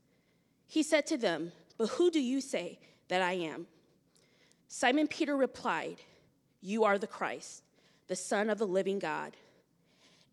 He 0.67 0.84
said 0.84 1.08
to 1.08 1.17
them, 1.17 1.52
But 1.77 1.89
who 1.89 2.12
do 2.12 2.20
you 2.20 2.41
say 2.41 2.80
that 3.08 3.22
I 3.22 3.34
am? 3.34 3.67
Simon 4.67 5.08
Peter 5.08 5.36
replied, 5.38 5.98
You 6.62 6.84
are 6.84 6.98
the 6.98 7.08
Christ, 7.08 7.64
the 8.08 8.16
Son 8.16 8.50
of 8.50 8.58
the 8.58 8.67
living 8.67 9.00
God. 9.00 9.36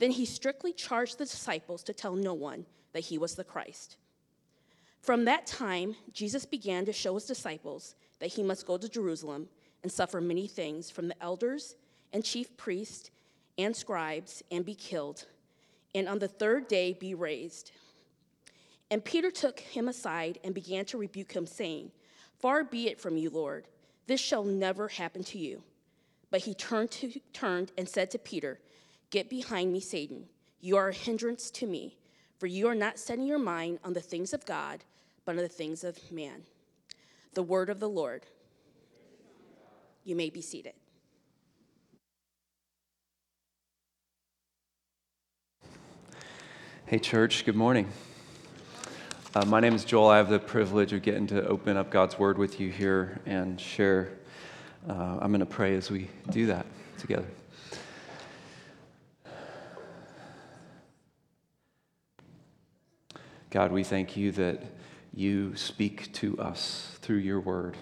Then 0.00 0.10
he 0.10 0.24
strictly 0.24 0.72
charged 0.72 1.18
the 1.18 1.26
disciples 1.26 1.82
to 1.84 1.92
tell 1.92 2.14
no 2.14 2.32
one 2.32 2.64
that 2.92 3.04
he 3.04 3.18
was 3.18 3.34
the 3.34 3.44
Christ. 3.44 3.98
From 5.02 5.26
that 5.26 5.46
time, 5.46 5.94
Jesus 6.12 6.46
began 6.46 6.86
to 6.86 6.92
show 6.92 7.14
his 7.14 7.26
disciples 7.26 7.94
that 8.18 8.28
he 8.28 8.42
must 8.42 8.66
go 8.66 8.78
to 8.78 8.88
Jerusalem 8.88 9.48
and 9.82 9.92
suffer 9.92 10.20
many 10.20 10.48
things 10.48 10.90
from 10.90 11.08
the 11.08 11.22
elders 11.22 11.76
and 12.14 12.24
chief 12.24 12.56
priests 12.56 13.10
and 13.58 13.76
scribes 13.76 14.42
and 14.50 14.64
be 14.64 14.74
killed, 14.74 15.26
and 15.94 16.08
on 16.08 16.18
the 16.18 16.28
third 16.28 16.66
day 16.66 16.94
be 16.94 17.14
raised. 17.14 17.72
And 18.90 19.04
Peter 19.04 19.30
took 19.30 19.60
him 19.60 19.86
aside 19.86 20.38
and 20.42 20.54
began 20.54 20.86
to 20.86 20.98
rebuke 20.98 21.32
him, 21.32 21.46
saying, 21.46 21.92
Far 22.38 22.64
be 22.64 22.88
it 22.88 22.98
from 22.98 23.18
you, 23.18 23.28
Lord, 23.28 23.68
this 24.06 24.20
shall 24.20 24.44
never 24.44 24.88
happen 24.88 25.22
to 25.24 25.38
you. 25.38 25.62
But 26.30 26.40
he 26.40 26.54
turned, 26.54 26.90
to, 26.92 27.20
turned 27.34 27.70
and 27.76 27.86
said 27.86 28.10
to 28.12 28.18
Peter, 28.18 28.60
Get 29.10 29.28
behind 29.28 29.72
me, 29.72 29.80
Satan. 29.80 30.24
You 30.60 30.76
are 30.76 30.88
a 30.88 30.94
hindrance 30.94 31.50
to 31.52 31.66
me 31.66 31.96
for 32.40 32.46
you 32.46 32.66
are 32.68 32.74
not 32.74 32.98
setting 32.98 33.26
your 33.26 33.38
mind 33.38 33.80
on 33.84 33.92
the 33.92 34.00
things 34.00 34.32
of 34.32 34.46
God, 34.46 34.82
but 35.26 35.32
on 35.32 35.42
the 35.42 35.48
things 35.48 35.84
of 35.84 35.98
man. 36.10 36.40
The 37.34 37.42
word 37.42 37.68
of 37.68 37.80
the 37.80 37.88
Lord. 37.88 38.24
You 40.04 40.16
may 40.16 40.30
be 40.30 40.40
seated. 40.40 40.72
Hey, 46.86 46.98
church, 46.98 47.44
good 47.44 47.54
morning. 47.54 47.88
Uh, 49.34 49.44
my 49.44 49.60
name 49.60 49.74
is 49.74 49.84
Joel. 49.84 50.08
I 50.08 50.16
have 50.16 50.30
the 50.30 50.38
privilege 50.38 50.94
of 50.94 51.02
getting 51.02 51.26
to 51.26 51.46
open 51.46 51.76
up 51.76 51.90
God's 51.90 52.18
Word 52.18 52.38
with 52.38 52.58
you 52.58 52.70
here 52.70 53.20
and 53.26 53.60
share. 53.60 54.12
Uh, 54.88 55.18
I'm 55.20 55.30
going 55.30 55.40
to 55.40 55.46
pray 55.46 55.76
as 55.76 55.90
we 55.90 56.08
do 56.30 56.46
that 56.46 56.64
together. 56.98 57.28
God, 63.50 63.72
we 63.72 63.82
thank 63.82 64.16
you 64.16 64.30
that 64.32 64.62
you 65.12 65.56
speak 65.56 66.12
to 66.14 66.38
us 66.38 66.96
through 67.02 67.16
your 67.16 67.40
word. 67.40 67.76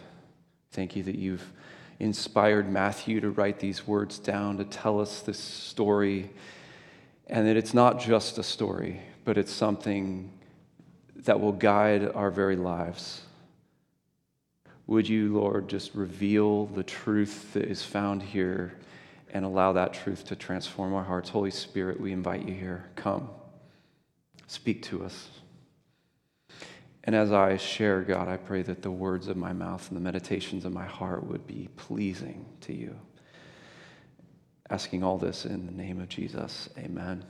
Thank 0.70 0.96
you 0.96 1.02
that 1.02 1.16
you've 1.16 1.52
inspired 1.98 2.70
Matthew 2.70 3.20
to 3.20 3.30
write 3.30 3.60
these 3.60 3.86
words 3.86 4.18
down, 4.18 4.56
to 4.56 4.64
tell 4.64 4.98
us 4.98 5.20
this 5.20 5.38
story, 5.38 6.30
and 7.26 7.46
that 7.46 7.56
it's 7.58 7.74
not 7.74 8.00
just 8.00 8.38
a 8.38 8.42
story, 8.42 9.02
but 9.26 9.36
it's 9.36 9.52
something 9.52 10.32
that 11.16 11.38
will 11.38 11.52
guide 11.52 12.10
our 12.14 12.30
very 12.30 12.56
lives. 12.56 13.22
Would 14.86 15.06
you, 15.06 15.34
Lord, 15.34 15.68
just 15.68 15.94
reveal 15.94 16.64
the 16.64 16.82
truth 16.82 17.52
that 17.52 17.64
is 17.66 17.82
found 17.82 18.22
here 18.22 18.72
and 19.34 19.44
allow 19.44 19.72
that 19.74 19.92
truth 19.92 20.24
to 20.28 20.36
transform 20.36 20.94
our 20.94 21.04
hearts? 21.04 21.28
Holy 21.28 21.50
Spirit, 21.50 22.00
we 22.00 22.12
invite 22.12 22.48
you 22.48 22.54
here. 22.54 22.86
Come, 22.96 23.28
speak 24.46 24.82
to 24.84 25.04
us. 25.04 25.28
And 27.08 27.16
as 27.16 27.32
I 27.32 27.56
share, 27.56 28.02
God, 28.02 28.28
I 28.28 28.36
pray 28.36 28.60
that 28.60 28.82
the 28.82 28.90
words 28.90 29.28
of 29.28 29.36
my 29.38 29.54
mouth 29.54 29.88
and 29.88 29.96
the 29.96 30.00
meditations 30.02 30.66
of 30.66 30.74
my 30.74 30.84
heart 30.84 31.26
would 31.26 31.46
be 31.46 31.70
pleasing 31.74 32.44
to 32.60 32.74
you. 32.74 32.94
Asking 34.68 35.02
all 35.02 35.16
this 35.16 35.46
in 35.46 35.64
the 35.64 35.72
name 35.72 36.00
of 36.00 36.10
Jesus. 36.10 36.68
Amen. 36.76 37.24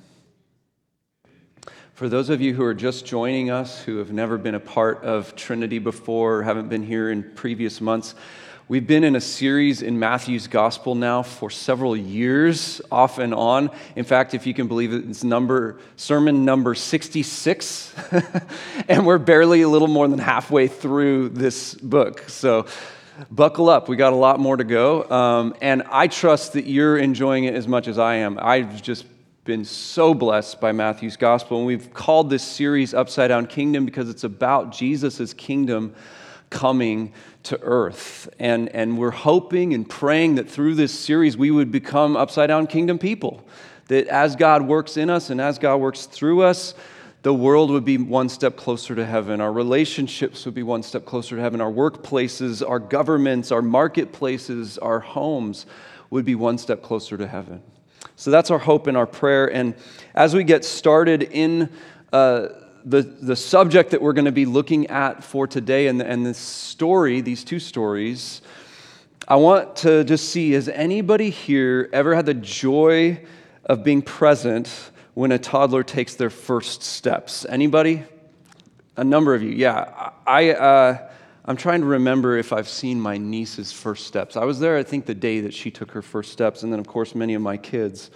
For 1.93 2.09
those 2.09 2.28
of 2.28 2.41
you 2.41 2.55
who 2.55 2.65
are 2.65 2.75
just 2.75 3.06
joining 3.06 3.50
us, 3.50 3.81
who 3.81 3.99
have 3.99 4.11
never 4.11 4.37
been 4.37 4.56
a 4.56 4.59
part 4.59 5.05
of 5.05 5.37
Trinity 5.37 5.78
before, 5.78 6.43
haven't 6.43 6.69
been 6.69 6.83
here 6.83 7.12
in 7.12 7.22
previous 7.37 7.81
months, 7.81 8.17
We've 8.71 8.87
been 8.87 9.03
in 9.03 9.17
a 9.17 9.21
series 9.23 9.81
in 9.81 9.99
Matthew's 9.99 10.47
gospel 10.47 10.95
now 10.95 11.23
for 11.23 11.49
several 11.49 11.97
years, 11.97 12.83
off 12.93 13.17
and 13.17 13.33
on. 13.33 13.71
In 13.97 14.05
fact, 14.05 14.34
if 14.34 14.47
you 14.47 14.53
can 14.53 14.69
believe 14.69 14.93
it, 14.93 15.09
it's 15.09 15.25
number 15.25 15.79
sermon 15.97 16.45
number 16.45 16.75
66. 16.75 17.95
and 18.89 19.06
we're 19.06 19.17
barely 19.17 19.62
a 19.62 19.69
little 19.71 19.89
more 19.89 20.06
than 20.06 20.19
halfway 20.19 20.69
through 20.69 21.31
this 21.31 21.77
book. 21.77 22.29
So 22.29 22.67
buckle 23.31 23.71
up. 23.71 23.89
We 23.89 23.97
got 23.97 24.12
a 24.12 24.17
lot 24.17 24.39
more 24.39 24.59
to 24.59 24.65
go. 24.65 25.09
Um, 25.11 25.55
and 25.62 25.85
I 25.91 26.06
trust 26.06 26.53
that 26.53 26.67
you're 26.67 26.99
enjoying 26.99 27.45
it 27.45 27.55
as 27.55 27.67
much 27.67 27.89
as 27.89 27.99
I 27.99 28.17
am. 28.17 28.39
I've 28.39 28.83
just 28.83 29.06
been 29.45 29.65
so 29.65 30.12
blessed 30.12 30.61
by 30.61 30.73
Matthew's 30.73 31.17
gospel. 31.17 31.56
And 31.56 31.67
we've 31.67 31.95
called 31.95 32.29
this 32.29 32.43
series 32.45 32.93
Upside 32.93 33.29
Down 33.29 33.47
Kingdom 33.47 33.87
because 33.87 34.11
it's 34.11 34.25
about 34.25 34.73
Jesus' 34.73 35.33
kingdom 35.33 35.95
coming 36.50 37.12
to 37.44 37.60
earth. 37.62 38.28
And, 38.38 38.69
and 38.75 38.98
we're 38.98 39.10
hoping 39.10 39.75
and 39.75 39.88
praying 39.88 40.36
that 40.36 40.48
through 40.48 40.75
this 40.75 40.98
series 40.98 41.36
we 41.36 41.50
would 41.50 41.70
become 41.70 42.16
upside 42.16 42.48
down 42.48 42.66
kingdom 42.66 42.98
people. 42.98 43.47
That 43.88 44.06
as 44.09 44.36
God 44.36 44.62
works 44.62 44.97
in 44.97 45.08
us 45.10 45.31
and 45.31 45.41
as 45.41 45.58
God 45.58 45.76
works 45.76 46.06
through 46.06 46.42
us, 46.42 46.75
the 47.22 47.34
world 47.34 47.70
would 47.70 47.84
be 47.84 47.98
one 47.98 48.28
step 48.28 48.56
closer 48.56 48.94
to 48.94 49.04
heaven. 49.04 49.41
Our 49.41 49.53
relationships 49.53 50.44
would 50.44 50.54
be 50.54 50.62
one 50.62 50.82
step 50.82 51.04
closer 51.04 51.37
to 51.37 51.42
heaven. 51.42 51.60
Our 51.60 51.72
workplaces, 51.72 52.66
our 52.66 52.78
governments, 52.78 53.50
our 53.50 53.62
marketplaces, 53.62 54.78
our 54.78 55.00
homes 55.00 55.66
would 56.10 56.25
be 56.25 56.34
one 56.34 56.58
step 56.58 56.82
closer 56.82 57.16
to 57.16 57.26
heaven. 57.26 57.62
So 58.16 58.31
that's 58.31 58.50
our 58.50 58.58
hope 58.58 58.87
and 58.87 58.97
our 58.97 59.06
prayer. 59.06 59.53
And 59.53 59.75
as 60.14 60.34
we 60.34 60.44
get 60.44 60.64
started 60.64 61.22
in 61.22 61.70
uh, 62.12 62.49
the, 62.88 63.02
the 63.02 63.37
subject 63.37 63.90
that 63.90 64.00
we're 64.00 64.14
going 64.14 64.25
to 64.25 64.32
be 64.32 64.46
looking 64.46 64.87
at 64.87 65.23
for 65.23 65.46
today 65.46 65.88
and, 65.88 66.00
and 66.00 66.25
this 66.25 66.38
story, 66.38 67.20
these 67.20 67.44
two 67.44 67.61
stories, 67.61 68.40
I 69.26 69.37
want 69.37 69.76
to 69.76 70.05
just 70.05 70.31
see 70.31 70.52
has 70.52 70.70
anybody 70.70 71.29
here 71.29 71.90
ever 71.93 72.14
had 72.14 72.25
the 72.25 72.32
joy 72.35 73.20
of 73.67 73.85
being 73.85 74.00
present 74.00 74.90
when 75.12 75.32
a 75.32 75.38
toddler 75.38 75.82
takes 75.82 76.14
their 76.14 76.31
first 76.31 76.82
steps? 76.82 77.44
Anybody? 77.46 78.05
A 78.96 79.05
number 79.05 79.35
of 79.35 79.43
you. 79.43 79.50
Yeah. 79.50 80.12
I, 80.26 80.52
uh, 80.52 81.11
I'm 81.44 81.58
trying 81.58 81.81
to 81.81 81.87
remember 81.87 82.38
if 82.38 82.55
I've 82.55 82.69
seen 82.70 82.99
my 82.99 83.19
niece's 83.19 83.70
first 83.70 84.06
steps. 84.06 84.35
I 84.35 84.44
was 84.46 84.61
there, 84.61 84.79
I 84.79 84.82
think, 84.82 85.05
the 85.05 85.14
day 85.14 85.40
that 85.40 85.52
she 85.52 85.70
took 85.70 85.90
her 85.90 86.02
first 86.02 86.32
steps, 86.32 86.62
and 86.62 86.73
then, 86.73 86.81
of 86.81 86.87
course, 86.87 87.14
many 87.14 87.35
of 87.35 87.43
my 87.43 87.58
kids. 87.58 88.11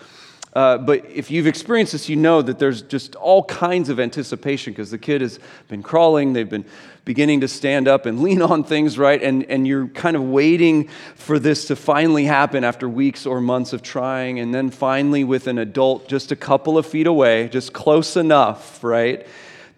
Uh, 0.52 0.76
but 0.76 1.04
if 1.06 1.31
you've 1.31 1.46
experienced 1.46 1.93
this, 1.93 2.08
you 2.08 2.16
know 2.16 2.43
that 2.43 2.58
there's 2.58 2.82
just 2.82 3.14
all 3.16 3.43
kinds 3.44 3.88
of 3.88 3.99
anticipation 3.99 4.72
because 4.72 4.90
the 4.90 4.99
kid 4.99 5.22
has 5.22 5.38
been 5.69 5.82
crawling, 5.82 6.34
they've 6.34 6.50
been 6.50 6.66
beginning 7.04 7.40
to 7.40 7.49
stand 7.49 7.88
up 7.88 8.04
and 8.04 8.20
lean 8.22 8.43
on 8.43 8.62
things, 8.62 8.99
right? 8.99 9.22
And, 9.22 9.44
and 9.44 9.66
you're 9.66 9.88
kind 9.88 10.14
of 10.14 10.22
waiting 10.22 10.88
for 11.14 11.38
this 11.38 11.66
to 11.69 11.76
finally 11.76 12.25
happen 12.25 12.64
after 12.64 12.88
weeks 12.88 13.25
or 13.25 13.40
months 13.40 13.72
of 13.72 13.82
trying. 13.82 14.40
And 14.40 14.54
then 14.54 14.70
finally, 14.70 15.25
with 15.25 15.46
an 15.46 15.58
adult 15.58 16.08
just 16.08 16.32
a 16.32 16.37
couple 16.37 16.76
of 16.76 16.87
feet 16.87 17.06
away, 17.06 17.48
just 17.48 17.72
close 17.72 18.16
enough, 18.16 18.84
right? 18.84 19.26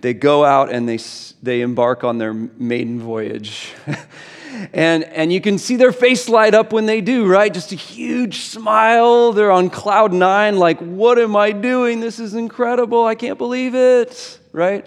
They 0.00 0.12
go 0.12 0.44
out 0.44 0.72
and 0.72 0.88
they, 0.88 0.98
they 1.42 1.60
embark 1.60 2.02
on 2.02 2.18
their 2.18 2.34
maiden 2.34 3.00
voyage. 3.00 3.72
And, 4.72 5.04
and 5.04 5.32
you 5.32 5.40
can 5.40 5.58
see 5.58 5.76
their 5.76 5.92
face 5.92 6.28
light 6.28 6.54
up 6.54 6.72
when 6.72 6.86
they 6.86 7.00
do, 7.00 7.26
right? 7.26 7.52
Just 7.52 7.72
a 7.72 7.76
huge 7.76 8.40
smile. 8.40 9.32
They're 9.32 9.52
on 9.52 9.70
cloud 9.70 10.12
nine, 10.12 10.58
like, 10.58 10.78
what 10.78 11.18
am 11.18 11.36
I 11.36 11.52
doing? 11.52 12.00
This 12.00 12.18
is 12.18 12.34
incredible. 12.34 13.04
I 13.04 13.14
can't 13.14 13.38
believe 13.38 13.74
it, 13.74 14.38
right? 14.52 14.86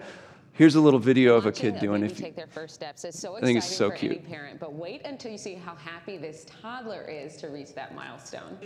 Here's 0.53 0.73
a 0.73 0.81
little 0.81 0.99
video 0.99 1.35
of 1.35 1.45
a 1.45 1.51
kid 1.51 1.79
doing 1.79 2.01
it. 2.01 2.17
Take 2.17 2.35
their 2.35 2.47
first 2.47 2.73
steps. 2.73 3.03
It's 3.03 3.19
so 3.19 3.37
I 3.37 3.41
think 3.41 3.59
it's 3.59 3.75
so 3.75 3.91
for 3.91 3.95
cute. 3.95 4.13
any 4.13 4.21
parent. 4.21 4.59
But 4.59 4.73
wait 4.73 5.05
until 5.05 5.31
you 5.31 5.37
see 5.37 5.53
how 5.53 5.75
happy 5.75 6.17
this 6.17 6.47
toddler 6.61 7.03
is 7.03 7.37
to 7.37 7.49
reach 7.49 7.75
that 7.75 7.93
milestone. 7.93 8.57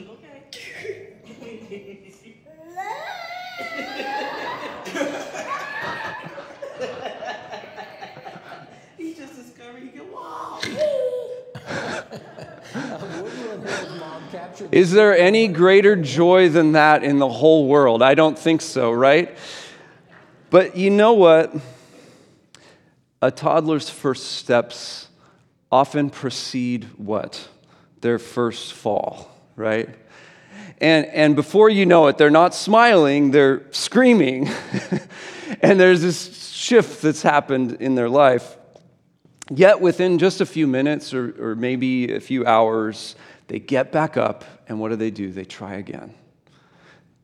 Okay. 0.48 1.14
he 9.02 9.14
just 9.14 9.36
discovered 9.36 9.82
he 9.82 9.90
can 9.90 10.12
walk. 10.12 10.66
Is 14.72 14.92
there 14.92 15.18
any 15.18 15.48
greater 15.48 15.96
joy 15.96 16.50
than 16.50 16.74
that 16.74 17.04
in 17.04 17.20
the 17.20 17.28
whole 17.28 17.68
world? 17.68 18.04
I 18.04 18.14
don't 18.14 18.38
think 18.38 18.62
so, 18.62 18.92
right? 18.92 19.36
But 20.50 20.78
you 20.78 20.90
know 20.90 21.14
what? 21.14 21.54
A 23.22 23.32
toddler's 23.32 23.90
first 23.90 24.34
steps 24.34 25.08
often 25.72 26.10
precede 26.10 26.86
what? 26.98 27.48
Their 28.02 28.20
first 28.20 28.74
fall, 28.74 29.32
right? 29.56 29.90
And, 30.80 31.06
and 31.08 31.36
before 31.36 31.70
you 31.70 31.86
know 31.86 32.08
it, 32.08 32.18
they're 32.18 32.30
not 32.30 32.54
smiling, 32.54 33.32
they're 33.32 33.64
screaming. 33.72 34.50
and 35.62 35.80
there's 35.80 36.02
this 36.02 36.54
shift 36.54 37.02
that's 37.02 37.22
happened 37.22 37.78
in 37.80 37.96
their 37.96 38.10
life. 38.10 38.58
Yet 39.54 39.82
within 39.82 40.18
just 40.18 40.40
a 40.40 40.46
few 40.46 40.66
minutes 40.66 41.14
or, 41.14 41.52
or 41.52 41.56
maybe 41.56 42.14
a 42.14 42.22
few 42.22 42.46
hours, 42.46 43.18
they 43.48 43.60
get 43.60 43.92
back 43.92 44.16
up, 44.16 44.46
and 44.70 44.80
what 44.80 44.90
do 44.90 44.96
they 44.96 45.12
do? 45.12 45.30
They 45.30 45.44
try 45.44 45.74
again. 45.76 46.14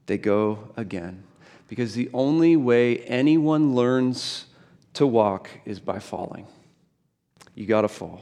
They 0.07 0.17
go 0.17 0.67
again. 0.75 1.23
Because 1.69 1.93
the 1.93 2.09
only 2.13 2.57
way 2.57 2.97
anyone 2.99 3.75
learns 3.75 4.47
to 4.95 5.07
walk 5.07 5.49
is 5.63 5.79
by 5.79 5.99
falling. 5.99 6.47
You 7.55 7.65
got 7.65 7.81
to 7.81 7.87
fall. 7.87 8.21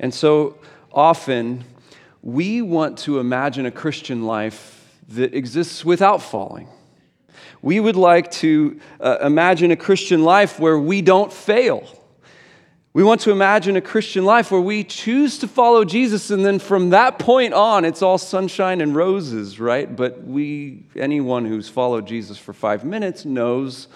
And 0.00 0.12
so 0.12 0.58
often, 0.92 1.64
we 2.20 2.62
want 2.62 2.98
to 3.00 3.20
imagine 3.20 3.64
a 3.64 3.70
Christian 3.70 4.26
life 4.26 4.98
that 5.10 5.34
exists 5.34 5.84
without 5.84 6.20
falling. 6.20 6.66
We 7.62 7.78
would 7.78 7.96
like 7.96 8.32
to 8.32 8.80
uh, 8.98 9.18
imagine 9.22 9.70
a 9.70 9.76
Christian 9.76 10.24
life 10.24 10.58
where 10.58 10.78
we 10.78 11.00
don't 11.00 11.32
fail 11.32 11.86
we 12.94 13.02
want 13.02 13.20
to 13.22 13.32
imagine 13.32 13.74
a 13.74 13.80
Christian 13.80 14.24
life 14.24 14.52
where 14.52 14.60
we 14.60 14.84
choose 14.84 15.38
to 15.38 15.48
follow 15.48 15.84
Jesus, 15.84 16.30
and 16.30 16.46
then 16.46 16.60
from 16.60 16.90
that 16.90 17.18
point 17.18 17.52
on, 17.52 17.84
it's 17.84 18.02
all 18.02 18.18
sunshine 18.18 18.80
and 18.80 18.94
roses, 18.94 19.58
right? 19.58 19.94
But 19.94 20.22
we, 20.22 20.84
anyone 20.94 21.44
who's 21.44 21.68
followed 21.68 22.06
Jesus 22.06 22.38
for 22.38 22.52
five 22.52 22.84
minutes, 22.84 23.24
knows 23.24 23.88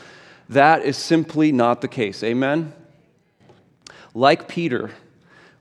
that 0.48 0.82
is 0.82 0.96
simply 0.96 1.52
not 1.52 1.80
the 1.80 1.86
case. 1.86 2.24
Amen? 2.24 2.72
Like 4.14 4.48
Peter, 4.48 4.90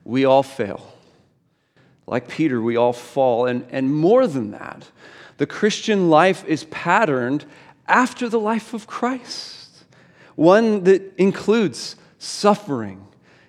we 0.03 0.25
all 0.25 0.41
fail. 0.41 0.91
Like 2.07 2.27
Peter, 2.27 2.59
we 2.59 2.75
all 2.75 2.93
fall. 2.93 3.45
And, 3.45 3.67
and 3.69 3.93
more 3.93 4.25
than 4.25 4.49
that, 4.51 4.89
the 5.37 5.45
Christian 5.45 6.09
life 6.09 6.43
is 6.45 6.63
patterned 6.63 7.45
after 7.87 8.29
the 8.29 8.39
life 8.39 8.73
of 8.73 8.87
Christ, 8.87 9.83
one 10.35 10.85
that 10.85 11.13
includes 11.19 11.97
suffering 12.17 13.06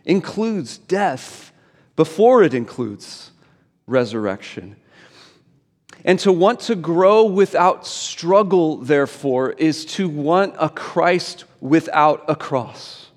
includes 0.09 0.79
death 0.79 1.53
before 1.95 2.43
it 2.43 2.55
includes 2.55 3.31
resurrection. 3.87 4.75
And 6.05 6.19
to 6.21 6.33
want 6.33 6.61
to 6.61 6.75
grow 6.75 7.25
without 7.25 7.87
struggle, 7.87 8.79
therefore, 8.79 9.53
is 9.53 9.85
to 9.87 10.09
want 10.09 10.55
a 10.59 10.69
Christ 10.69 11.45
without 11.61 12.25
a 12.29 12.35
cross. 12.35 13.11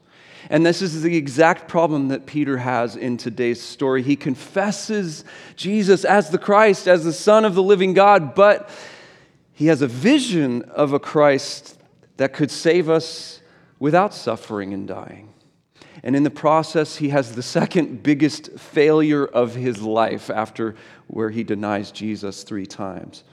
And 0.50 0.66
this 0.66 0.82
is 0.82 1.02
the 1.02 1.16
exact 1.16 1.70
problem 1.70 2.10
that 2.10 2.26
Peter 2.26 2.58
has 2.58 2.98
in 2.98 3.16
today's 3.16 3.62
story. 3.62 4.04
He 4.04 4.18
confesses 4.18 5.24
Jesus 5.56 6.04
as 6.04 6.30
the 6.30 6.38
Christ, 6.38 6.88
as 6.88 7.06
the 7.06 7.14
Son 7.14 7.46
of 7.46 7.56
the 7.56 7.64
living 7.64 7.94
God, 7.94 8.36
but 8.36 8.70
he 9.54 9.68
has 9.68 9.82
a 9.82 9.88
vision 9.88 10.64
of 10.64 10.92
a 10.92 11.00
Christ 11.00 11.80
that 12.18 12.34
could 12.34 12.52
save 12.52 12.90
us 12.90 13.40
without 13.80 14.14
suffering 14.14 14.74
and 14.74 14.88
dying. 14.88 15.31
And 16.04 16.16
in 16.16 16.24
the 16.24 16.30
process, 16.30 16.96
he 16.96 17.10
has 17.10 17.36
the 17.36 17.44
second 17.44 18.04
biggest 18.04 18.52
failure 18.58 19.26
of 19.26 19.56
his 19.56 19.82
life 19.82 20.30
after 20.30 20.76
where 21.08 21.30
he 21.30 21.44
denies 21.44 21.92
Jesus 21.92 22.44
three 22.44 22.66
times. 22.66 23.24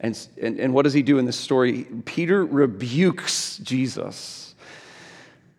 And, 0.00 0.18
and, 0.40 0.58
and 0.58 0.74
what 0.74 0.82
does 0.82 0.94
he 0.94 1.02
do 1.02 1.18
in 1.18 1.26
this 1.26 1.38
story? 1.38 1.84
Peter 2.04 2.44
rebukes 2.44 3.58
Jesus. 3.58 4.54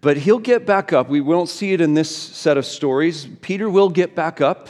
But 0.01 0.17
he'll 0.17 0.39
get 0.39 0.65
back 0.65 0.93
up. 0.93 1.09
We 1.09 1.21
won't 1.21 1.49
see 1.49 1.73
it 1.73 1.81
in 1.81 1.93
this 1.93 2.15
set 2.15 2.57
of 2.57 2.65
stories. 2.65 3.27
Peter 3.41 3.69
will 3.69 3.89
get 3.89 4.15
back 4.15 4.41
up 4.41 4.67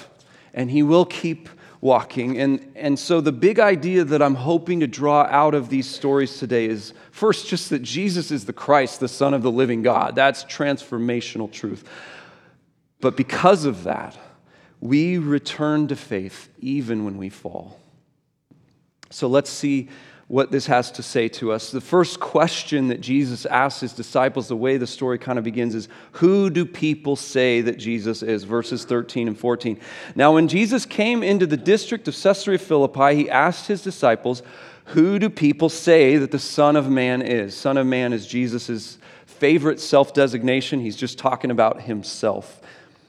and 0.54 0.70
he 0.70 0.84
will 0.84 1.06
keep 1.06 1.48
walking. 1.82 2.40
And, 2.40 2.72
and 2.76 2.98
so, 2.98 3.20
the 3.20 3.32
big 3.32 3.60
idea 3.60 4.04
that 4.04 4.22
I'm 4.22 4.36
hoping 4.36 4.80
to 4.80 4.88
draw 4.88 5.24
out 5.24 5.56
of 5.56 5.70
these 5.70 5.88
stories 5.88 6.38
today 6.38 6.66
is 6.66 6.94
first, 7.12 7.48
just 7.48 7.72
that 7.72 7.82
Jesus 7.82 8.32
is 8.32 8.46
the 8.46 8.54
Christ, 8.54 9.00
the 9.00 9.08
Son 9.08 9.34
of 9.34 9.42
the 9.42 9.52
living 9.52 9.82
God. 9.82 10.16
That's 10.16 10.46
transformational 10.46 11.52
truth. 11.52 11.84
But 13.02 13.18
because 13.18 13.66
of 13.66 13.84
that, 13.84 14.18
we 14.80 15.18
return 15.18 15.88
to 15.88 15.96
faith 15.96 16.50
even 16.60 17.04
when 17.04 17.18
we 17.18 17.30
fall. 17.30 17.80
So, 19.10 19.28
let's 19.28 19.50
see 19.50 19.90
what 20.32 20.50
this 20.50 20.66
has 20.68 20.90
to 20.92 21.04
say 21.04 21.28
to 21.28 21.52
us. 21.52 21.72
The 21.72 21.82
first 21.82 22.22
question 22.22 22.88
that 22.88 23.02
Jesus 23.02 23.46
asks 23.46 23.82
his 23.82 23.92
disciples, 23.92 24.48
the 24.48 24.56
way 24.56 24.78
the 24.78 24.88
story 24.88 25.20
kind 25.20 25.38
of 25.38 25.44
begins, 25.44 25.76
is 25.76 25.90
Who 26.14 26.50
do 26.50 26.66
people 26.66 27.18
say 27.18 27.60
that 27.60 27.78
Jesus 27.78 28.24
is? 28.24 28.46
Verses 28.46 28.86
13 28.86 29.28
and 29.28 29.38
14. 29.38 29.78
Now, 30.16 30.34
when 30.34 30.48
Jesus 30.48 30.86
came 30.86 31.22
into 31.22 31.46
the 31.46 31.58
district 31.58 32.08
of 32.08 32.16
Caesarea 32.16 32.60
Philippi, 32.60 33.14
he 33.14 33.30
asked 33.30 33.68
his 33.68 33.84
disciples, 33.84 34.42
Who 34.86 35.20
do 35.20 35.30
people 35.30 35.68
say 35.68 36.16
that 36.16 36.32
the 36.32 36.40
Son 36.40 36.78
of 36.78 36.90
Man 36.90 37.22
is? 37.22 37.54
Son 37.54 37.76
of 37.76 37.86
Man 37.86 38.14
is 38.14 38.26
Jesus' 38.26 39.00
favorite 39.26 39.82
self 39.82 40.14
designation. 40.14 40.80
He's 40.80 40.96
just 40.96 41.20
talking 41.20 41.52
about 41.52 41.82
himself. 41.82 42.62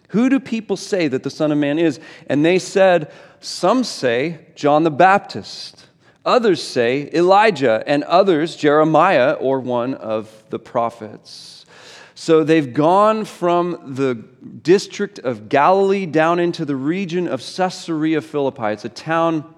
Who 0.09 0.29
do 0.29 0.41
people 0.41 0.77
say 0.77 1.07
that 1.07 1.23
the 1.23 1.31
Son 1.31 1.53
of 1.53 1.59
Man 1.59 1.79
is? 1.79 2.01
And 2.27 2.45
they 2.45 2.59
said, 2.59 3.13
Some 3.39 3.85
say 3.85 4.41
John 4.57 4.83
the 4.83 4.91
Baptist. 4.91 5.87
Others 6.25 6.63
say 6.63 7.11
Elijah, 7.13 7.83
and 7.87 8.05
others 8.05 8.55
Jeremiah 8.55 9.33
or 9.33 9.59
one 9.59 9.95
of 9.95 10.31
the 10.51 10.59
prophets. 10.59 11.67
So 12.15 12.45
they've 12.45 12.73
gone 12.73 13.25
from 13.25 13.95
the 13.95 14.15
district 14.15 15.19
of 15.19 15.49
Galilee 15.49 16.07
down 16.07 16.39
into 16.39 16.65
the 16.65 16.77
region 16.77 17.27
of 17.27 17.41
Caesarea 17.41 18.21
Philippi. 18.21 18.67
It's 18.67 18.85
a 18.85 18.89
town 18.89 19.53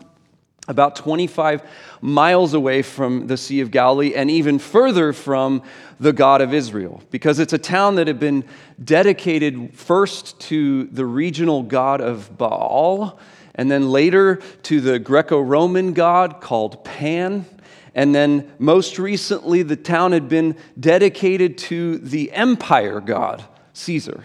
about 0.66 0.96
25 0.96 1.62
miles 2.00 2.54
away 2.54 2.80
from 2.80 3.26
the 3.26 3.36
Sea 3.36 3.60
of 3.60 3.70
Galilee 3.70 4.14
and 4.14 4.30
even 4.30 4.58
further 4.58 5.12
from 5.12 5.62
the 6.00 6.14
God 6.14 6.40
of 6.40 6.54
Israel, 6.54 7.02
because 7.10 7.38
it's 7.38 7.52
a 7.52 7.58
town 7.58 7.96
that 7.96 8.06
had 8.06 8.18
been 8.18 8.44
dedicated 8.82 9.74
first 9.74 10.40
to 10.40 10.84
the 10.84 11.04
regional 11.04 11.62
God 11.62 12.00
of 12.00 12.38
Baal 12.38 13.18
and 13.54 13.70
then 13.70 13.90
later 13.90 14.36
to 14.64 14.80
the 14.80 14.98
Greco 14.98 15.40
Roman 15.40 15.92
god 15.92 16.40
called 16.40 16.84
Pan. 16.84 17.46
And 17.94 18.12
then 18.14 18.52
most 18.58 18.98
recently, 18.98 19.62
the 19.62 19.76
town 19.76 20.12
had 20.12 20.28
been 20.28 20.56
dedicated 20.78 21.56
to 21.58 21.98
the 21.98 22.32
empire 22.32 23.00
god, 23.00 23.44
Caesar. 23.72 24.24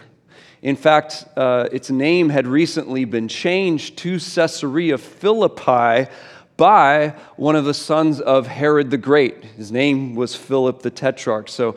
In 0.62 0.76
fact, 0.76 1.24
uh, 1.36 1.68
its 1.72 1.90
name 1.90 2.28
had 2.28 2.46
recently 2.46 3.04
been 3.04 3.28
changed 3.28 3.96
to 3.98 4.18
Caesarea 4.18 4.98
Philippi 4.98 6.10
by 6.56 7.14
one 7.36 7.56
of 7.56 7.64
the 7.64 7.72
sons 7.72 8.20
of 8.20 8.46
Herod 8.46 8.90
the 8.90 8.98
Great. 8.98 9.42
His 9.42 9.72
name 9.72 10.14
was 10.14 10.34
Philip 10.34 10.82
the 10.82 10.90
Tetrarch. 10.90 11.48
So 11.48 11.76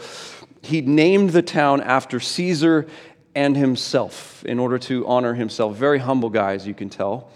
he 0.61 0.81
named 0.81 1.29
the 1.29 1.41
town 1.41 1.79
after 1.79 2.19
Caesar 2.19 2.87
and 3.35 3.55
himself 3.55 4.43
in 4.43 4.59
order 4.59 4.77
to 4.79 5.07
honor 5.07 5.33
himself. 5.33 5.77
Very 5.77 5.99
humble 5.99 6.29
guy, 6.29 6.53
as 6.53 6.67
you 6.67 6.73
can 6.73 6.89
tell. 6.89 7.29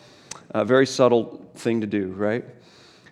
A 0.51 0.66
very 0.66 0.88
subtle 0.88 1.46
thing 1.56 1.82
to 1.82 1.88
do, 1.88 2.08
right? 2.08 2.46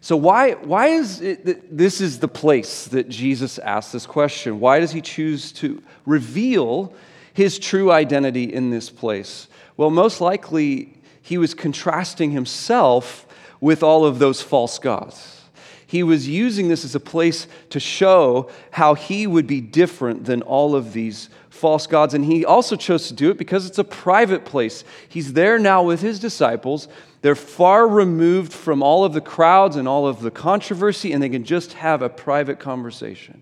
So, 0.02 0.16
why, 0.16 0.52
why 0.54 0.90
is 0.90 1.22
it 1.22 1.46
that 1.46 1.76
this 1.76 2.00
is 2.00 2.20
the 2.20 2.28
place 2.28 2.86
that 2.90 3.10
Jesus 3.10 3.58
asks 3.58 3.92
this 3.92 4.06
question? 4.06 4.60
Why 4.60 4.80
does 4.80 4.92
he 4.92 5.02
choose 5.02 5.52
to 5.54 5.82
reveal 6.06 6.94
his 7.34 7.58
true 7.58 7.92
identity 7.92 8.44
in 8.44 8.70
this 8.70 8.90
place? 8.92 9.48
Well, 9.78 9.90
most 9.90 10.22
likely, 10.22 11.02
he 11.22 11.40
was 11.40 11.56
contrasting 11.56 12.30
himself 12.32 13.26
with 13.60 13.82
all 13.82 14.06
of 14.06 14.20
those 14.20 14.44
false 14.44 14.78
gods. 14.78 15.42
He 15.88 16.04
was 16.04 16.28
using 16.28 16.68
this 16.68 16.86
as 16.86 16.94
a 16.94 17.00
place 17.00 17.48
to 17.72 17.80
show 17.80 18.50
how 18.72 18.94
he 18.94 19.26
would 19.26 19.48
be 19.48 19.62
different 19.62 20.26
than 20.26 20.42
all 20.44 20.76
of 20.76 20.94
these 20.94 21.30
false 21.50 21.88
gods. 21.88 22.14
And 22.14 22.26
he 22.26 22.46
also 22.46 22.76
chose 22.76 23.08
to 23.08 23.14
do 23.14 23.32
it 23.32 23.38
because 23.38 23.66
it's 23.66 23.78
a 23.80 23.84
private 23.84 24.46
place. 24.46 24.84
He's 25.10 25.34
there 25.34 25.58
now 25.58 25.82
with 25.82 26.02
his 26.02 26.20
disciples 26.20 26.88
they're 27.26 27.34
far 27.34 27.88
removed 27.88 28.54
from 28.54 28.84
all 28.84 29.04
of 29.04 29.14
the 29.14 29.20
crowds 29.20 29.78
and 29.78 29.88
all 29.88 30.06
of 30.06 30.22
the 30.22 30.30
controversy, 30.30 31.12
and 31.12 31.24
they 31.24 31.30
can 31.30 31.44
just 31.44 31.74
have 31.74 32.04
a 32.04 32.08
private 32.08 32.60
conversation. 32.60 33.42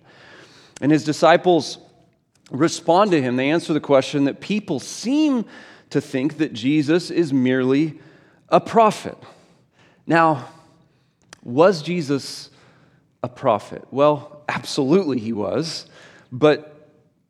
And 0.79 0.89
his 0.89 1.03
disciples 1.03 1.79
respond 2.49 3.11
to 3.11 3.21
him. 3.21 3.35
They 3.35 3.49
answer 3.49 3.73
the 3.73 3.81
question 3.81 4.23
that 4.23 4.39
people 4.39 4.79
seem 4.79 5.43
to 5.89 5.99
think 5.99 6.37
that 6.37 6.53
Jesus 6.53 7.11
is 7.11 7.33
merely 7.33 7.99
a 8.47 8.61
prophet. 8.61 9.17
Now, 10.07 10.47
was 11.43 11.81
Jesus 11.81 12.51
a 13.21 13.27
prophet? 13.27 13.85
Well, 13.91 14.45
absolutely 14.47 15.19
he 15.19 15.33
was. 15.33 15.87
But 16.31 16.72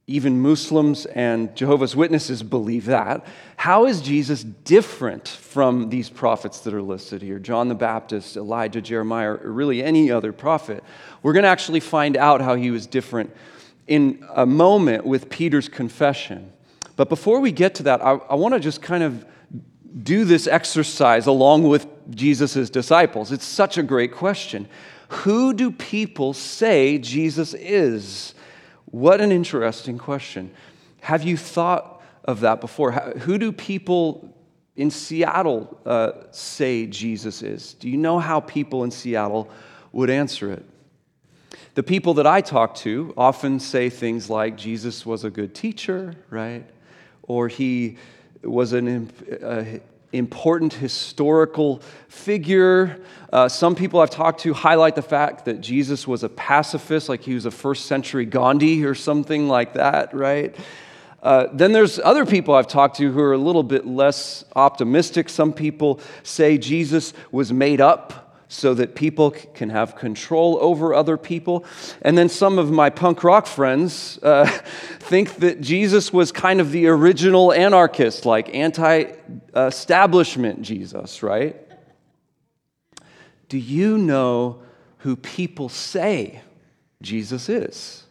even 0.06 0.42
Muslims 0.42 1.06
and 1.06 1.56
Jehovah's 1.56 1.96
Witnesses 1.96 2.44
believe 2.44 2.86
that. 2.86 3.26
How 3.56 3.86
is 3.86 4.02
Jesus 4.02 4.44
different 4.44 5.28
from 5.28 5.90
these 5.90 6.10
prophets 6.10 6.60
that 6.62 6.74
are 6.74 6.82
listed 6.82 7.22
here? 7.22 7.40
John 7.40 7.70
the 7.70 7.76
Baptist, 7.76 8.36
Elijah, 8.36 8.82
Jeremiah, 8.82 9.32
or 9.32 9.52
really 9.52 9.82
any 9.82 10.12
other 10.12 10.34
prophet. 10.34 10.84
We're 11.22 11.32
going 11.32 11.44
to 11.44 11.50
actually 11.50 11.80
find 11.80 12.18
out 12.18 12.42
how 12.42 12.56
he 12.56 12.70
was 12.70 12.86
different 12.86 13.34
in 13.88 14.26
a 14.36 14.46
moment 14.46 15.06
with 15.06 15.30
Peter's 15.30 15.70
confession. 15.70 16.52
But 16.98 17.08
before 17.08 17.40
we 17.40 17.54
get 17.54 17.76
to 17.76 17.84
that, 17.84 18.02
I, 18.04 18.12
I 18.12 18.36
want 18.36 18.54
to 18.56 18.60
just 18.60 18.82
kind 18.82 19.04
of 19.04 19.26
do 20.04 20.26
this 20.26 20.48
exercise 20.48 21.28
along 21.28 21.64
with 21.64 21.88
Jesus' 22.14 22.70
disciples. 22.70 23.32
It's 23.32 23.46
such 23.46 23.78
a 23.78 23.84
great 23.84 24.12
question. 24.12 24.68
Who 25.10 25.54
do 25.54 25.72
people 25.72 26.34
say 26.34 26.98
Jesus 26.98 27.54
is? 27.54 28.34
What 28.94 29.22
an 29.22 29.32
interesting 29.32 29.98
question. 29.98 30.52
Have 31.02 31.24
you 31.24 31.36
thought 31.36 32.00
of 32.26 32.42
that 32.42 32.62
before? 32.62 32.92
Who 32.92 33.40
do 33.40 33.52
people 33.52 34.38
in 34.76 34.92
Seattle 34.92 35.80
uh, 35.84 36.12
say 36.30 36.86
Jesus 36.86 37.42
is? 37.42 37.74
Do 37.74 37.90
you 37.90 37.98
know 37.98 38.20
how 38.20 38.40
people 38.40 38.84
in 38.84 38.92
Seattle 38.92 39.50
would 39.94 40.12
answer 40.12 40.52
it? 40.52 40.64
The 41.74 41.82
people 41.82 42.14
that 42.14 42.28
I 42.28 42.42
talk 42.42 42.76
to 42.76 43.16
often 43.18 43.60
say 43.60 43.90
things 43.90 44.30
like 44.30 44.58
Jesus 44.58 45.08
was 45.08 45.24
a 45.24 45.32
good 45.32 45.56
teacher, 45.56 46.14
right? 46.30 46.64
Or 47.24 47.48
he 47.48 47.98
was 48.44 48.74
an 48.74 49.12
uh, 49.42 49.80
important 50.14 50.74
historical 50.74 51.82
figure. 52.08 53.02
Uh, 53.32 53.50
some 53.50 53.76
people 53.76 54.00
I've 54.00 54.10
talked 54.10 54.42
to 54.42 54.54
highlight 54.54 54.96
the 54.96 55.02
fact 55.02 55.46
that 55.46 55.60
Jesus 55.60 56.08
was 56.08 56.24
a 56.24 56.30
pacifist, 56.30 57.10
like 57.10 57.24
he 57.24 57.34
was 57.34 57.46
a 57.46 57.52
first 57.52 57.86
century 57.86 58.26
Gandhi 58.26 58.86
or 58.86 58.96
something 58.96 59.48
like 59.48 59.74
that, 59.74 60.14
right? 60.14 60.56
Uh, 61.22 61.48
then 61.54 61.72
there's 61.72 62.00
other 62.00 62.26
people 62.26 62.54
I've 62.54 62.68
talked 62.68 62.98
to 62.98 63.12
who 63.12 63.20
are 63.22 63.34
a 63.34 63.38
little 63.38 63.64
bit 63.64 63.88
less 63.88 64.44
optimistic. 64.56 65.30
Some 65.30 65.54
people 65.54 66.02
say 66.24 66.58
Jesus 66.58 67.14
was 67.32 67.54
made 67.54 67.80
up 67.80 68.23
so 68.54 68.76
that 68.76 68.94
people 68.94 69.32
can 69.32 69.72
have 69.72 69.96
control 69.96 70.60
over 70.62 70.94
other 70.94 71.18
people. 71.18 71.66
And 72.04 72.16
then 72.16 72.30
some 72.30 72.60
of 72.60 72.70
my 72.70 72.92
punk 72.92 73.24
rock 73.24 73.48
friends 73.48 74.20
uh, 74.22 74.46
think 75.00 75.38
that 75.38 75.60
Jesus 75.60 76.14
was 76.14 76.32
kind 76.32 76.62
of 76.62 76.72
the 76.72 76.86
original 76.88 77.52
anarchist, 77.52 78.28
like 78.28 78.54
anti 78.54 79.06
establishment 79.56 80.62
Jesus, 80.62 81.24
right? 81.24 81.56
Do 83.50 83.58
you 83.58 83.98
know 83.98 84.62
who 85.00 85.16
people 85.16 85.68
say 85.68 86.42
Jesus 87.02 87.50
is? 87.50 88.03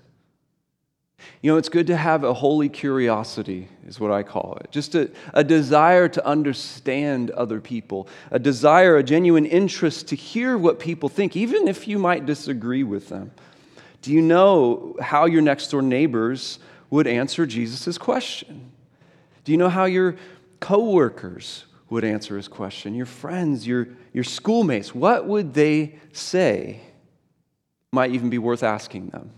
You 1.42 1.50
know, 1.50 1.56
it's 1.56 1.68
good 1.68 1.88
to 1.88 1.96
have 1.96 2.22
a 2.22 2.32
holy 2.32 2.68
curiosity, 2.68 3.66
is 3.84 3.98
what 3.98 4.12
I 4.12 4.22
call 4.22 4.58
it. 4.60 4.70
Just 4.70 4.94
a, 4.94 5.10
a 5.34 5.42
desire 5.42 6.08
to 6.08 6.24
understand 6.24 7.32
other 7.32 7.60
people, 7.60 8.06
a 8.30 8.38
desire, 8.38 8.96
a 8.96 9.02
genuine 9.02 9.44
interest 9.44 10.06
to 10.08 10.16
hear 10.16 10.56
what 10.56 10.78
people 10.78 11.08
think, 11.08 11.36
even 11.36 11.66
if 11.66 11.88
you 11.88 11.98
might 11.98 12.26
disagree 12.26 12.84
with 12.84 13.08
them. 13.08 13.32
Do 14.02 14.12
you 14.12 14.22
know 14.22 14.96
how 15.00 15.26
your 15.26 15.42
next 15.42 15.68
door 15.72 15.82
neighbors 15.82 16.60
would 16.90 17.08
answer 17.08 17.44
Jesus' 17.44 17.98
question? 17.98 18.70
Do 19.42 19.50
you 19.50 19.58
know 19.58 19.68
how 19.68 19.86
your 19.86 20.14
coworkers 20.60 21.64
would 21.90 22.04
answer 22.04 22.36
his 22.36 22.46
question? 22.46 22.94
Your 22.94 23.06
friends, 23.06 23.66
your, 23.66 23.88
your 24.12 24.24
schoolmates, 24.24 24.94
what 24.94 25.26
would 25.26 25.54
they 25.54 25.96
say? 26.12 26.82
Might 27.92 28.12
even 28.12 28.30
be 28.30 28.38
worth 28.38 28.62
asking 28.62 29.08
them. 29.08 29.30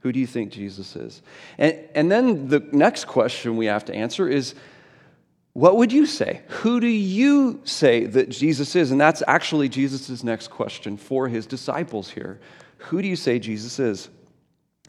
Who 0.00 0.12
do 0.12 0.20
you 0.20 0.26
think 0.26 0.52
Jesus 0.52 0.94
is? 0.96 1.22
And, 1.58 1.76
and 1.94 2.10
then 2.10 2.48
the 2.48 2.60
next 2.72 3.06
question 3.06 3.56
we 3.56 3.66
have 3.66 3.84
to 3.86 3.94
answer 3.94 4.28
is 4.28 4.54
what 5.58 5.76
would 5.76 5.92
you 5.92 6.06
say? 6.06 6.42
Who 6.48 6.78
do 6.78 6.86
you 6.86 7.60
say 7.64 8.06
that 8.06 8.28
Jesus 8.28 8.76
is? 8.76 8.92
And 8.92 9.00
that's 9.00 9.24
actually 9.26 9.68
Jesus' 9.68 10.22
next 10.22 10.48
question 10.48 10.96
for 10.96 11.26
his 11.26 11.46
disciples 11.46 12.10
here. 12.10 12.38
Who 12.76 13.02
do 13.02 13.08
you 13.08 13.16
say 13.16 13.40
Jesus 13.40 13.80
is? 13.80 14.08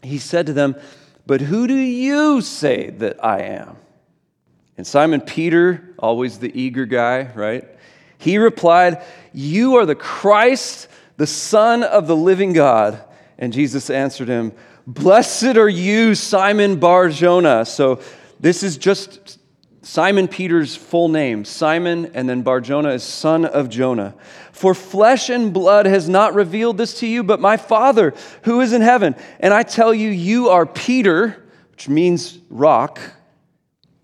He 0.02 0.18
said 0.18 0.46
to 0.46 0.52
them, 0.52 0.76
But 1.26 1.40
who 1.40 1.66
do 1.66 1.74
you 1.74 2.40
say 2.40 2.90
that 2.90 3.24
I 3.24 3.40
am? 3.40 3.78
And 4.76 4.86
Simon 4.86 5.20
Peter, 5.20 5.92
always 5.98 6.38
the 6.38 6.56
eager 6.58 6.86
guy, 6.86 7.32
right? 7.34 7.64
He 8.18 8.38
replied, 8.38 9.02
You 9.32 9.74
are 9.74 9.86
the 9.86 9.96
Christ, 9.96 10.86
the 11.16 11.26
Son 11.26 11.82
of 11.82 12.06
the 12.06 12.16
living 12.16 12.52
God. 12.52 13.02
And 13.38 13.52
Jesus 13.52 13.90
answered 13.90 14.28
him, 14.28 14.52
Blessed 14.92 15.56
are 15.56 15.68
you, 15.68 16.16
Simon 16.16 16.80
Bar 16.80 17.10
Jonah. 17.10 17.64
So 17.64 18.00
this 18.40 18.64
is 18.64 18.76
just 18.76 19.38
Simon 19.82 20.26
Peter's 20.26 20.74
full 20.74 21.08
name. 21.08 21.44
Simon 21.44 22.10
and 22.12 22.28
then 22.28 22.42
Bar 22.42 22.60
Jonah 22.60 22.88
is 22.88 23.04
son 23.04 23.44
of 23.44 23.68
Jonah. 23.68 24.16
For 24.50 24.74
flesh 24.74 25.30
and 25.30 25.54
blood 25.54 25.86
has 25.86 26.08
not 26.08 26.34
revealed 26.34 26.76
this 26.76 26.98
to 27.00 27.06
you, 27.06 27.22
but 27.22 27.38
my 27.38 27.56
Father 27.56 28.14
who 28.42 28.60
is 28.62 28.72
in 28.72 28.82
heaven. 28.82 29.14
And 29.38 29.54
I 29.54 29.62
tell 29.62 29.94
you, 29.94 30.08
you 30.08 30.48
are 30.48 30.66
Peter, 30.66 31.40
which 31.70 31.88
means 31.88 32.40
rock. 32.50 32.98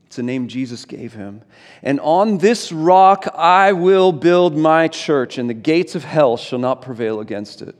It's 0.06 0.18
a 0.18 0.22
name 0.22 0.46
Jesus 0.46 0.84
gave 0.84 1.14
him. 1.14 1.42
And 1.82 1.98
on 1.98 2.38
this 2.38 2.70
rock 2.70 3.26
I 3.34 3.72
will 3.72 4.12
build 4.12 4.56
my 4.56 4.86
church, 4.86 5.36
and 5.36 5.50
the 5.50 5.54
gates 5.54 5.96
of 5.96 6.04
hell 6.04 6.36
shall 6.36 6.60
not 6.60 6.80
prevail 6.80 7.18
against 7.18 7.60
it. 7.60 7.74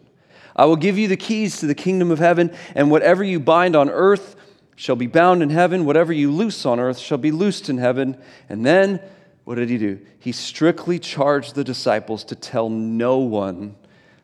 I 0.57 0.65
will 0.65 0.77
give 0.77 0.97
you 0.97 1.07
the 1.07 1.19
keys 1.19 1.61
to 1.61 1.67
the 1.67 1.75
kingdom 1.75 2.11
of 2.11 2.19
heaven, 2.19 2.51
and 2.75 2.91
whatever 2.91 3.23
you 3.23 3.39
bind 3.39 3.77
on 3.77 3.91
earth 3.91 4.35
shall 4.75 4.97
be 4.97 5.07
bound 5.07 5.43
in 5.43 5.51
heaven, 5.51 5.85
whatever 5.85 6.13
you 6.13 6.31
loose 6.31 6.65
on 6.65 6.81
earth 6.81 6.99
shall 6.99 7.19
be 7.19 7.31
loosed 7.31 7.69
in 7.69 7.77
heaven. 7.77 8.17
And 8.49 8.65
then, 8.65 9.01
what 9.45 9.57
did 9.57 9.69
he 9.69 9.77
do? 9.77 10.01
He 10.19 10.33
strictly 10.33 10.99
charged 10.99 11.55
the 11.55 11.65
disciples 11.65 12.25
to 12.25 12.35
tell 12.35 12.71
no 12.71 13.19
one 13.19 13.77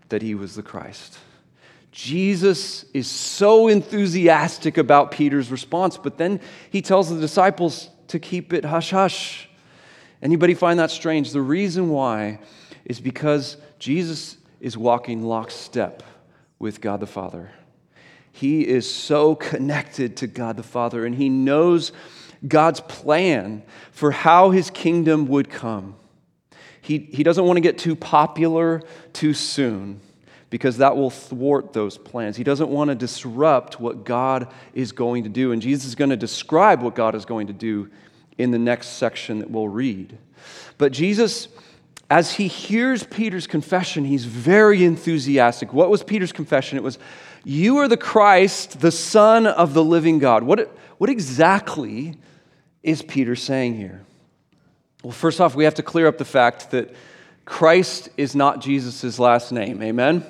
that 0.08 0.22
he 0.22 0.34
was 0.34 0.54
the 0.54 0.62
Christ. 0.62 1.18
Jesus 1.90 2.84
is 2.94 3.06
so 3.06 3.68
enthusiastic 3.68 4.78
about 4.78 5.10
Peter's 5.10 5.50
response, 5.50 5.98
but 5.98 6.16
then 6.16 6.40
he 6.70 6.80
tells 6.80 7.10
the 7.10 7.20
disciples 7.20 7.90
to 8.08 8.18
keep 8.18 8.54
it 8.54 8.64
hush 8.64 8.90
hush. 8.90 9.48
Anybody 10.22 10.54
find 10.54 10.78
that 10.78 10.90
strange? 10.90 11.32
The 11.32 11.42
reason 11.42 11.90
why 11.90 12.40
is 12.86 13.00
because 13.00 13.58
Jesus 13.78 14.38
is 14.60 14.78
walking 14.78 15.22
lockstep 15.22 16.02
with 16.62 16.81
God 16.81 17.00
the 17.00 17.07
Father. 17.07 17.50
He 18.31 18.66
is 18.66 18.92
so 18.92 19.35
connected 19.35 20.16
to 20.19 20.26
God 20.28 20.57
the 20.57 20.62
Father, 20.62 21.04
and 21.04 21.14
he 21.14 21.28
knows 21.28 21.92
God's 22.47 22.81
plan 22.81 23.64
for 23.90 24.12
how 24.12 24.50
his 24.50 24.71
kingdom 24.71 25.26
would 25.26 25.50
come. 25.50 25.97
He, 26.81 26.99
he 26.99 27.25
doesn't 27.25 27.45
want 27.45 27.57
to 27.57 27.61
get 27.61 27.78
too 27.78 27.97
popular 27.97 28.81
too 29.12 29.35
soon 29.35 30.00
because 30.50 30.78
that 30.78 30.97
will 30.97 31.11
thwart 31.11 31.73
those 31.73 31.99
plans. 31.99 32.37
He 32.37 32.45
doesn't 32.45 32.69
want 32.69 32.88
to 32.88 32.95
disrupt 32.95 33.81
what 33.81 34.04
God 34.04 34.52
is 34.73 34.92
going 34.92 35.25
to 35.25 35.28
do. 35.28 35.52
And 35.52 35.62
Jesus 35.62 35.87
is 35.87 35.95
going 35.95 36.11
to 36.11 36.16
describe 36.16 36.83
what 36.83 36.95
God 36.95 37.14
is 37.14 37.25
going 37.25 37.49
to 37.49 37.52
do 37.52 37.90
in 38.38 38.50
the 38.50 38.59
next 38.59 38.88
section 38.99 39.38
that 39.40 39.50
we'll 39.50 39.69
read. 39.69 40.16
But 40.78 40.92
Jesus 40.92 41.49
as 42.12 42.35
he 42.35 42.47
hears 42.47 43.04
Peter's 43.04 43.47
confession, 43.47 44.04
he's 44.04 44.26
very 44.26 44.85
enthusiastic. 44.85 45.73
What 45.73 45.88
was 45.88 46.02
Peter's 46.02 46.31
confession? 46.31 46.76
It 46.76 46.83
was, 46.83 46.99
You 47.42 47.78
are 47.78 47.88
the 47.88 47.97
Christ, 47.97 48.81
the 48.81 48.92
Son 48.92 49.47
of 49.47 49.73
the 49.73 49.83
living 49.83 50.19
God. 50.19 50.42
What, 50.42 50.76
what 50.99 51.09
exactly 51.09 52.14
is 52.83 53.00
Peter 53.00 53.35
saying 53.35 53.76
here? 53.76 54.02
Well, 55.02 55.12
first 55.12 55.40
off, 55.40 55.54
we 55.54 55.64
have 55.64 55.76
to 55.76 55.83
clear 55.83 56.07
up 56.07 56.19
the 56.19 56.26
fact 56.26 56.73
that 56.73 56.95
Christ 57.47 58.11
is 58.19 58.37
not 58.37 58.61
Jesus' 58.61 59.19
last 59.19 59.50
name. 59.50 59.83
Amen? 59.83 60.23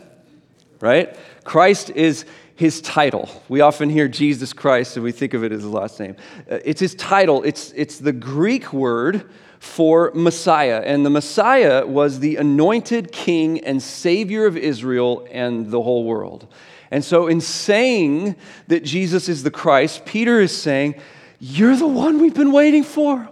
Right? 0.79 1.17
Christ 1.43 1.91
is 1.91 2.25
his 2.55 2.81
title. 2.81 3.29
We 3.49 3.61
often 3.61 3.91
hear 3.91 4.07
Jesus 4.07 4.53
Christ 4.53 4.97
and 4.97 5.03
we 5.03 5.11
think 5.11 5.35
of 5.35 5.43
it 5.43 5.51
as 5.51 5.63
his 5.63 5.71
last 5.71 5.99
name. 5.99 6.15
Uh, 6.49 6.61
it's 6.65 6.81
his 6.81 6.95
title, 6.95 7.43
it's, 7.43 7.73
it's 7.73 7.99
the 7.99 8.13
Greek 8.13 8.73
word 8.73 9.29
for 9.63 10.11
Messiah. 10.13 10.83
And 10.85 11.07
the 11.07 11.11
Messiah 11.11 11.87
was 11.87 12.19
the 12.19 12.35
anointed 12.35 13.13
king 13.13 13.61
and 13.61 13.81
savior 13.81 14.45
of 14.45 14.57
Israel 14.57 15.25
and 15.31 15.71
the 15.71 15.81
whole 15.81 16.03
world. 16.03 16.49
And 16.91 17.05
so, 17.05 17.29
in 17.29 17.41
saying 17.41 18.35
that 18.67 18.83
Jesus 18.83 19.29
is 19.29 19.45
the 19.45 19.53
Christ, 19.53 20.05
Peter 20.05 20.41
is 20.41 20.55
saying, 20.55 20.97
You're 21.39 21.77
the 21.77 21.87
one 21.87 22.19
we've 22.19 22.35
been 22.35 22.51
waiting 22.51 22.83
for. 22.83 23.29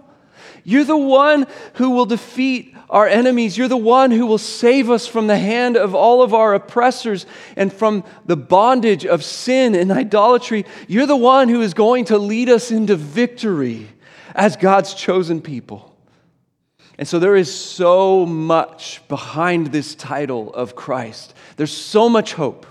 You're 0.63 0.85
the 0.85 0.95
one 0.95 1.47
who 1.73 1.89
will 1.89 2.05
defeat 2.05 2.75
our 2.89 3.07
enemies. 3.07 3.57
You're 3.57 3.67
the 3.67 3.75
one 3.75 4.09
who 4.09 4.25
will 4.25 4.37
save 4.37 4.89
us 4.89 5.07
from 5.07 5.27
the 5.27 5.37
hand 5.37 5.75
of 5.75 5.93
all 5.93 6.21
of 6.21 6.33
our 6.33 6.53
oppressors 6.53 7.25
and 7.57 7.73
from 7.73 8.05
the 8.25 8.37
bondage 8.37 9.05
of 9.05 9.25
sin 9.25 9.75
and 9.75 9.91
idolatry. 9.91 10.65
You're 10.87 11.07
the 11.07 11.17
one 11.17 11.49
who 11.49 11.61
is 11.61 11.73
going 11.73 12.05
to 12.05 12.17
lead 12.17 12.47
us 12.47 12.71
into 12.71 12.95
victory 12.95 13.89
as 14.33 14.55
God's 14.55 14.93
chosen 14.93 15.41
people. 15.41 15.90
And 16.97 17.07
so 17.07 17.19
there 17.19 17.35
is 17.35 17.53
so 17.53 18.25
much 18.25 19.01
behind 19.07 19.67
this 19.67 19.95
title 19.95 20.53
of 20.53 20.75
Christ. 20.75 21.33
There's 21.57 21.75
so 21.75 22.09
much 22.09 22.33
hope, 22.33 22.65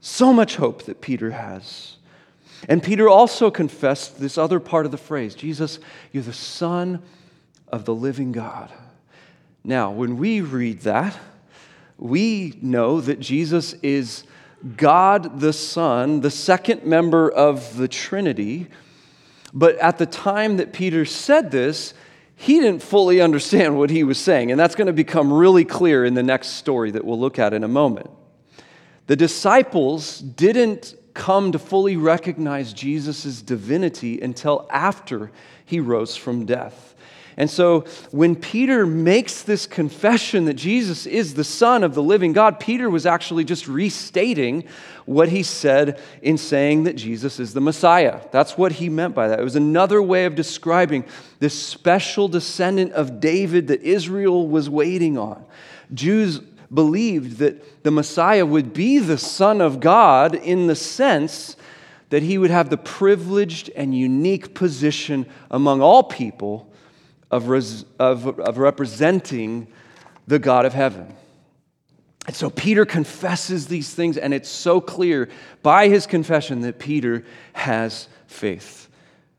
so 0.00 0.32
much 0.32 0.56
hope 0.56 0.82
that 0.84 1.00
Peter 1.00 1.30
has. 1.30 1.96
And 2.68 2.82
Peter 2.82 3.08
also 3.08 3.50
confessed 3.50 4.18
this 4.18 4.38
other 4.38 4.60
part 4.60 4.86
of 4.86 4.92
the 4.92 4.98
phrase 4.98 5.34
Jesus, 5.34 5.78
you're 6.12 6.22
the 6.22 6.32
Son 6.32 7.02
of 7.68 7.84
the 7.84 7.94
living 7.94 8.32
God. 8.32 8.72
Now, 9.62 9.90
when 9.90 10.18
we 10.18 10.40
read 10.40 10.80
that, 10.80 11.16
we 11.96 12.58
know 12.60 13.00
that 13.00 13.20
Jesus 13.20 13.74
is 13.74 14.24
God 14.76 15.40
the 15.40 15.52
Son, 15.52 16.20
the 16.20 16.30
second 16.30 16.84
member 16.84 17.30
of 17.30 17.76
the 17.76 17.88
Trinity. 17.88 18.68
But 19.52 19.76
at 19.76 19.98
the 19.98 20.06
time 20.06 20.56
that 20.56 20.72
Peter 20.72 21.04
said 21.04 21.50
this, 21.50 21.94
he 22.36 22.60
didn't 22.60 22.82
fully 22.82 23.20
understand 23.20 23.78
what 23.78 23.90
he 23.90 24.04
was 24.04 24.18
saying. 24.18 24.50
And 24.50 24.58
that's 24.58 24.74
going 24.74 24.86
to 24.86 24.92
become 24.92 25.32
really 25.32 25.64
clear 25.64 26.04
in 26.04 26.14
the 26.14 26.22
next 26.22 26.48
story 26.48 26.90
that 26.90 27.04
we'll 27.04 27.18
look 27.18 27.38
at 27.38 27.54
in 27.54 27.64
a 27.64 27.68
moment. 27.68 28.10
The 29.06 29.16
disciples 29.16 30.18
didn't 30.18 30.94
come 31.14 31.52
to 31.52 31.58
fully 31.58 31.96
recognize 31.96 32.72
Jesus' 32.72 33.40
divinity 33.40 34.20
until 34.20 34.66
after 34.70 35.30
he 35.64 35.78
rose 35.78 36.16
from 36.16 36.44
death. 36.44 36.93
And 37.36 37.50
so 37.50 37.80
when 38.12 38.36
Peter 38.36 38.86
makes 38.86 39.42
this 39.42 39.66
confession 39.66 40.44
that 40.44 40.54
Jesus 40.54 41.04
is 41.04 41.34
the 41.34 41.44
Son 41.44 41.82
of 41.82 41.94
the 41.94 42.02
living 42.02 42.32
God, 42.32 42.60
Peter 42.60 42.88
was 42.88 43.06
actually 43.06 43.44
just 43.44 43.66
restating 43.66 44.64
what 45.04 45.28
he 45.28 45.42
said 45.42 46.00
in 46.22 46.38
saying 46.38 46.84
that 46.84 46.94
Jesus 46.94 47.40
is 47.40 47.52
the 47.52 47.60
Messiah. 47.60 48.20
That's 48.30 48.56
what 48.56 48.72
he 48.72 48.88
meant 48.88 49.14
by 49.14 49.28
that. 49.28 49.40
It 49.40 49.44
was 49.44 49.56
another 49.56 50.00
way 50.00 50.26
of 50.26 50.36
describing 50.36 51.04
this 51.40 51.60
special 51.60 52.28
descendant 52.28 52.92
of 52.92 53.20
David 53.20 53.66
that 53.66 53.82
Israel 53.82 54.46
was 54.46 54.70
waiting 54.70 55.18
on. 55.18 55.44
Jews 55.92 56.38
believed 56.72 57.38
that 57.38 57.82
the 57.82 57.90
Messiah 57.90 58.46
would 58.46 58.72
be 58.72 58.98
the 58.98 59.18
Son 59.18 59.60
of 59.60 59.80
God 59.80 60.34
in 60.34 60.68
the 60.68 60.76
sense 60.76 61.56
that 62.10 62.22
he 62.22 62.38
would 62.38 62.50
have 62.50 62.70
the 62.70 62.76
privileged 62.76 63.70
and 63.74 63.96
unique 63.96 64.54
position 64.54 65.26
among 65.50 65.82
all 65.82 66.04
people 66.04 66.70
of, 67.34 67.48
res, 67.48 67.84
of, 67.98 68.38
of 68.38 68.58
representing 68.58 69.66
the 70.28 70.38
God 70.38 70.66
of 70.66 70.72
heaven. 70.72 71.12
And 72.28 72.36
so 72.36 72.48
Peter 72.48 72.86
confesses 72.86 73.66
these 73.66 73.92
things, 73.92 74.16
and 74.16 74.32
it's 74.32 74.48
so 74.48 74.80
clear 74.80 75.28
by 75.60 75.88
his 75.88 76.06
confession 76.06 76.60
that 76.60 76.78
Peter 76.78 77.24
has 77.52 78.08
faith. 78.28 78.88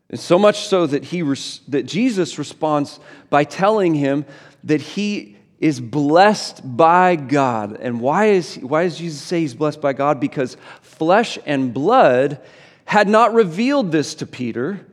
And 0.10 0.20
so 0.20 0.38
much 0.38 0.68
so 0.68 0.86
that, 0.86 1.06
he 1.06 1.22
res- 1.22 1.62
that 1.70 1.84
Jesus 1.84 2.38
responds 2.38 3.00
by 3.30 3.46
telling 3.46 3.96
him 3.96 4.25
that 4.66 4.82
he 4.82 5.38
is 5.60 5.80
blessed 5.80 6.62
by 6.75 7.16
God. 7.16 7.78
And 7.80 8.02
why, 8.02 8.25
is, 8.25 8.58
why 8.58 8.84
does 8.84 8.98
Jesus 8.98 9.22
say 9.22 9.40
he's 9.40 9.54
blessed 9.56 9.80
by 9.80 9.94
God? 9.94 10.20
Because 10.20 10.58
flesh 10.82 11.40
and 11.46 11.74
blood 11.74 12.42
had 12.84 13.08
not 13.08 13.34
revealed 13.34 13.94
this 13.94 14.16
to 14.16 14.28
Peter, 14.28 14.86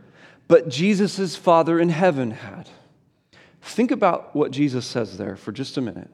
but 0.47 0.69
Jesus' 0.69 1.35
Father 1.35 1.81
in 1.81 1.89
heaven 1.89 2.31
had. 2.31 2.69
Think 3.63 3.91
about 3.91 4.35
what 4.35 4.51
Jesus 4.51 4.85
says 4.85 5.17
there 5.17 5.37
for 5.37 5.53
just 5.53 5.77
a 5.77 5.81
minute. 5.81 6.11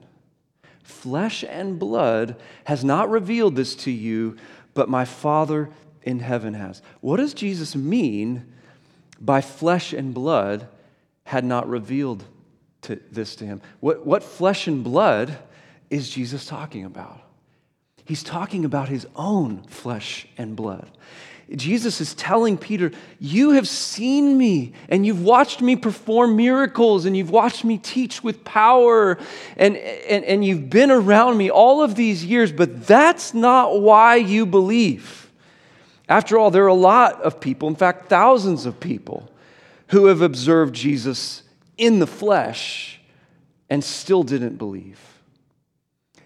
Flesh 0.83 1.43
and 1.43 1.77
blood 1.77 2.35
has 2.65 2.83
not 2.83 3.09
revealed 3.09 3.55
this 3.55 3.75
to 3.75 3.91
you, 3.91 4.37
but 4.73 4.89
my 4.89 5.03
Father 5.03 5.69
in 6.03 6.19
heaven 6.19 6.53
has. 6.53 6.81
What 7.01 7.17
does 7.17 7.33
Jesus 7.33 7.75
mean 7.75 8.51
by 9.19 9.41
flesh 9.41 9.93
and 9.93 10.13
blood 10.13 10.67
had 11.25 11.43
not 11.43 11.67
revealed 11.67 12.23
to 12.83 12.99
this 13.11 13.35
to 13.37 13.45
him? 13.45 13.61
What, 13.79 14.05
what 14.05 14.23
flesh 14.23 14.67
and 14.67 14.83
blood 14.83 15.37
is 15.89 16.09
Jesus 16.09 16.45
talking 16.45 16.85
about? 16.85 17.21
He's 18.05 18.23
talking 18.23 18.65
about 18.65 18.89
his 18.89 19.05
own 19.15 19.63
flesh 19.63 20.27
and 20.37 20.55
blood. 20.55 20.89
Jesus 21.55 21.99
is 21.99 22.13
telling 22.13 22.57
Peter, 22.57 22.91
You 23.19 23.51
have 23.51 23.67
seen 23.67 24.37
me, 24.37 24.73
and 24.87 25.05
you've 25.05 25.23
watched 25.23 25.61
me 25.61 25.75
perform 25.75 26.35
miracles, 26.35 27.05
and 27.05 27.17
you've 27.17 27.31
watched 27.31 27.63
me 27.63 27.77
teach 27.77 28.23
with 28.23 28.43
power, 28.43 29.17
and, 29.57 29.75
and, 29.75 30.23
and 30.25 30.45
you've 30.45 30.69
been 30.69 30.91
around 30.91 31.37
me 31.37 31.49
all 31.49 31.81
of 31.81 31.95
these 31.95 32.23
years, 32.23 32.51
but 32.51 32.85
that's 32.85 33.33
not 33.33 33.81
why 33.81 34.15
you 34.15 34.45
believe. 34.45 35.31
After 36.07 36.37
all, 36.37 36.51
there 36.51 36.63
are 36.63 36.67
a 36.67 36.73
lot 36.73 37.21
of 37.21 37.39
people, 37.39 37.67
in 37.67 37.75
fact, 37.75 38.09
thousands 38.09 38.65
of 38.65 38.79
people, 38.79 39.29
who 39.87 40.05
have 40.05 40.21
observed 40.21 40.75
Jesus 40.75 41.41
in 41.77 41.97
the 41.99 42.07
flesh 42.07 42.99
and 43.71 43.83
still 43.83 44.21
didn't 44.21 44.57
believe. 44.57 44.99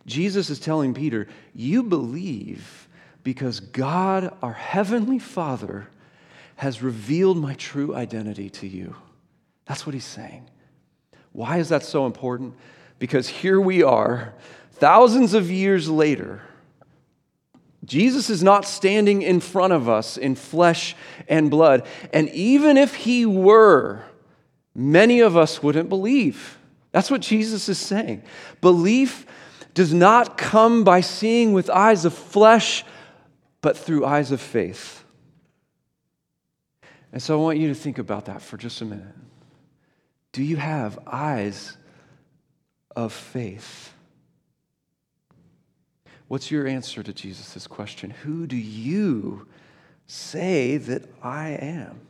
Jesus 0.05 0.49
is 0.49 0.59
telling 0.59 0.93
Peter, 0.93 1.27
You 1.53 1.83
believe 1.83 2.82
because 3.23 3.59
God, 3.59 4.35
our 4.41 4.53
Heavenly 4.53 5.19
Father, 5.19 5.87
has 6.57 6.81
revealed 6.81 7.37
my 7.37 7.55
true 7.55 7.95
identity 7.95 8.49
to 8.49 8.67
you. 8.67 8.95
That's 9.65 9.85
what 9.85 9.93
he's 9.93 10.05
saying. 10.05 10.49
Why 11.31 11.57
is 11.57 11.69
that 11.69 11.83
so 11.83 12.05
important? 12.05 12.55
Because 12.99 13.27
here 13.27 13.59
we 13.59 13.81
are, 13.81 14.33
thousands 14.71 15.33
of 15.33 15.49
years 15.49 15.89
later. 15.89 16.41
Jesus 17.85 18.29
is 18.29 18.41
not 18.41 18.65
standing 18.65 19.21
in 19.21 19.39
front 19.39 19.73
of 19.73 19.89
us 19.89 20.15
in 20.15 20.35
flesh 20.35 20.95
and 21.27 21.51
blood. 21.51 21.85
And 22.13 22.29
even 22.29 22.77
if 22.77 22.95
he 22.95 23.25
were, 23.25 24.03
many 24.73 25.19
of 25.19 25.35
us 25.35 25.61
wouldn't 25.61 25.89
believe. 25.89 26.57
That's 26.91 27.11
what 27.11 27.21
Jesus 27.21 27.67
is 27.67 27.77
saying. 27.77 28.23
Belief 28.61 29.25
does 29.73 29.93
not 29.93 30.37
come 30.37 30.83
by 30.83 31.01
seeing 31.01 31.51
with 31.51 31.69
eyes 31.69 32.05
of 32.05 32.13
flesh 32.13 32.85
but 33.63 33.77
through 33.77 34.05
eyes 34.05 34.31
of 34.33 34.41
faith. 34.41 35.05
And 37.13 37.23
so 37.23 37.39
I 37.39 37.41
want 37.41 37.59
you 37.59 37.69
to 37.69 37.73
think 37.73 37.97
about 37.97 38.25
that 38.25 38.41
for 38.41 38.57
just 38.57 38.81
a 38.81 38.85
minute. 38.85 39.15
Do 40.33 40.43
you 40.43 40.57
have 40.57 40.99
eyes 41.07 41.77
of 42.93 43.13
faith? 43.13 43.93
What's 46.27 46.51
your 46.51 46.67
answer 46.67 47.03
to 47.03 47.13
Jesus' 47.13 47.65
question? 47.65 48.09
Who 48.09 48.47
do 48.47 48.57
you 48.57 49.47
say 50.07 50.75
that 50.75 51.09
I 51.23 51.51
am? 51.51 52.01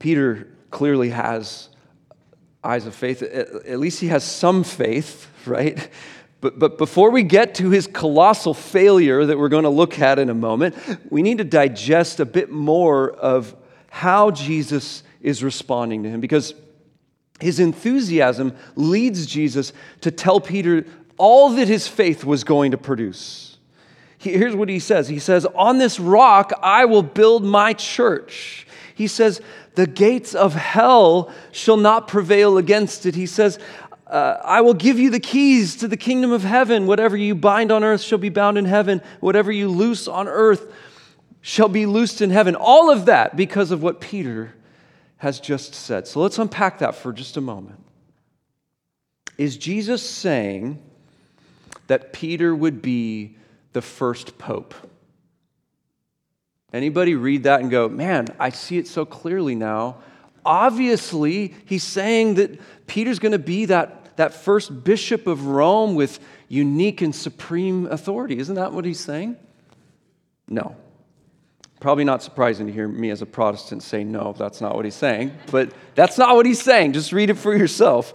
Peter 0.00 0.48
clearly 0.72 1.10
has 1.10 1.68
eyes 2.64 2.84
of 2.84 2.96
faith. 2.96 3.22
At 3.22 3.78
least 3.78 4.00
he 4.00 4.08
has 4.08 4.24
some 4.24 4.64
faith, 4.64 5.28
right? 5.46 5.88
But, 6.46 6.60
but 6.60 6.78
before 6.78 7.10
we 7.10 7.24
get 7.24 7.56
to 7.56 7.70
his 7.70 7.88
colossal 7.88 8.54
failure 8.54 9.26
that 9.26 9.36
we're 9.36 9.48
going 9.48 9.64
to 9.64 9.68
look 9.68 9.98
at 9.98 10.20
in 10.20 10.30
a 10.30 10.34
moment, 10.34 10.76
we 11.10 11.20
need 11.20 11.38
to 11.38 11.44
digest 11.44 12.20
a 12.20 12.24
bit 12.24 12.52
more 12.52 13.10
of 13.10 13.56
how 13.90 14.30
Jesus 14.30 15.02
is 15.20 15.42
responding 15.42 16.04
to 16.04 16.08
him 16.08 16.20
because 16.20 16.54
his 17.40 17.58
enthusiasm 17.58 18.54
leads 18.76 19.26
Jesus 19.26 19.72
to 20.02 20.12
tell 20.12 20.40
Peter 20.40 20.86
all 21.18 21.50
that 21.50 21.66
his 21.66 21.88
faith 21.88 22.22
was 22.22 22.44
going 22.44 22.70
to 22.70 22.78
produce. 22.78 23.58
Here's 24.18 24.54
what 24.54 24.68
he 24.68 24.78
says 24.78 25.08
He 25.08 25.18
says, 25.18 25.46
On 25.46 25.78
this 25.78 25.98
rock 25.98 26.52
I 26.62 26.84
will 26.84 27.02
build 27.02 27.44
my 27.44 27.72
church. 27.72 28.68
He 28.94 29.08
says, 29.08 29.40
The 29.74 29.88
gates 29.88 30.32
of 30.32 30.54
hell 30.54 31.32
shall 31.50 31.76
not 31.76 32.06
prevail 32.06 32.56
against 32.56 33.04
it. 33.04 33.16
He 33.16 33.26
says, 33.26 33.58
uh, 34.06 34.38
I 34.44 34.60
will 34.60 34.74
give 34.74 34.98
you 34.98 35.10
the 35.10 35.20
keys 35.20 35.76
to 35.76 35.88
the 35.88 35.96
kingdom 35.96 36.30
of 36.30 36.44
heaven. 36.44 36.86
Whatever 36.86 37.16
you 37.16 37.34
bind 37.34 37.72
on 37.72 37.82
earth 37.82 38.02
shall 38.02 38.18
be 38.18 38.28
bound 38.28 38.56
in 38.56 38.64
heaven. 38.64 39.02
Whatever 39.20 39.50
you 39.50 39.68
loose 39.68 40.06
on 40.06 40.28
earth 40.28 40.72
shall 41.40 41.68
be 41.68 41.86
loosed 41.86 42.20
in 42.20 42.30
heaven. 42.30 42.54
All 42.54 42.90
of 42.90 43.06
that 43.06 43.36
because 43.36 43.72
of 43.72 43.82
what 43.82 44.00
Peter 44.00 44.54
has 45.18 45.40
just 45.40 45.74
said. 45.74 46.06
So 46.06 46.20
let's 46.20 46.38
unpack 46.38 46.78
that 46.78 46.94
for 46.94 47.12
just 47.12 47.36
a 47.36 47.40
moment. 47.40 47.82
Is 49.38 49.56
Jesus 49.56 50.08
saying 50.08 50.82
that 51.88 52.12
Peter 52.12 52.54
would 52.54 52.80
be 52.80 53.36
the 53.72 53.82
first 53.82 54.38
pope? 54.38 54.74
Anybody 56.72 57.14
read 57.14 57.44
that 57.44 57.60
and 57.60 57.70
go, 57.70 57.88
man, 57.88 58.28
I 58.38 58.50
see 58.50 58.78
it 58.78 58.86
so 58.86 59.04
clearly 59.04 59.54
now. 59.54 59.96
Obviously, 60.46 61.54
he's 61.66 61.82
saying 61.82 62.34
that 62.36 62.58
Peter's 62.86 63.18
going 63.18 63.32
to 63.32 63.38
be 63.38 63.66
that, 63.66 64.16
that 64.16 64.32
first 64.32 64.84
bishop 64.84 65.26
of 65.26 65.46
Rome 65.46 65.96
with 65.96 66.20
unique 66.48 67.02
and 67.02 67.14
supreme 67.14 67.86
authority. 67.86 68.38
Isn't 68.38 68.54
that 68.54 68.72
what 68.72 68.84
he's 68.84 69.00
saying? 69.00 69.36
No. 70.48 70.76
Probably 71.80 72.04
not 72.04 72.22
surprising 72.22 72.68
to 72.68 72.72
hear 72.72 72.88
me 72.88 73.10
as 73.10 73.20
a 73.20 73.26
Protestant 73.26 73.82
say, 73.82 74.04
no, 74.04 74.32
that's 74.32 74.60
not 74.60 74.76
what 74.76 74.84
he's 74.84 74.94
saying. 74.94 75.36
But 75.50 75.72
that's 75.94 76.16
not 76.16 76.36
what 76.36 76.46
he's 76.46 76.62
saying. 76.62 76.94
Just 76.94 77.12
read 77.12 77.28
it 77.28 77.34
for 77.34 77.54
yourself. 77.54 78.14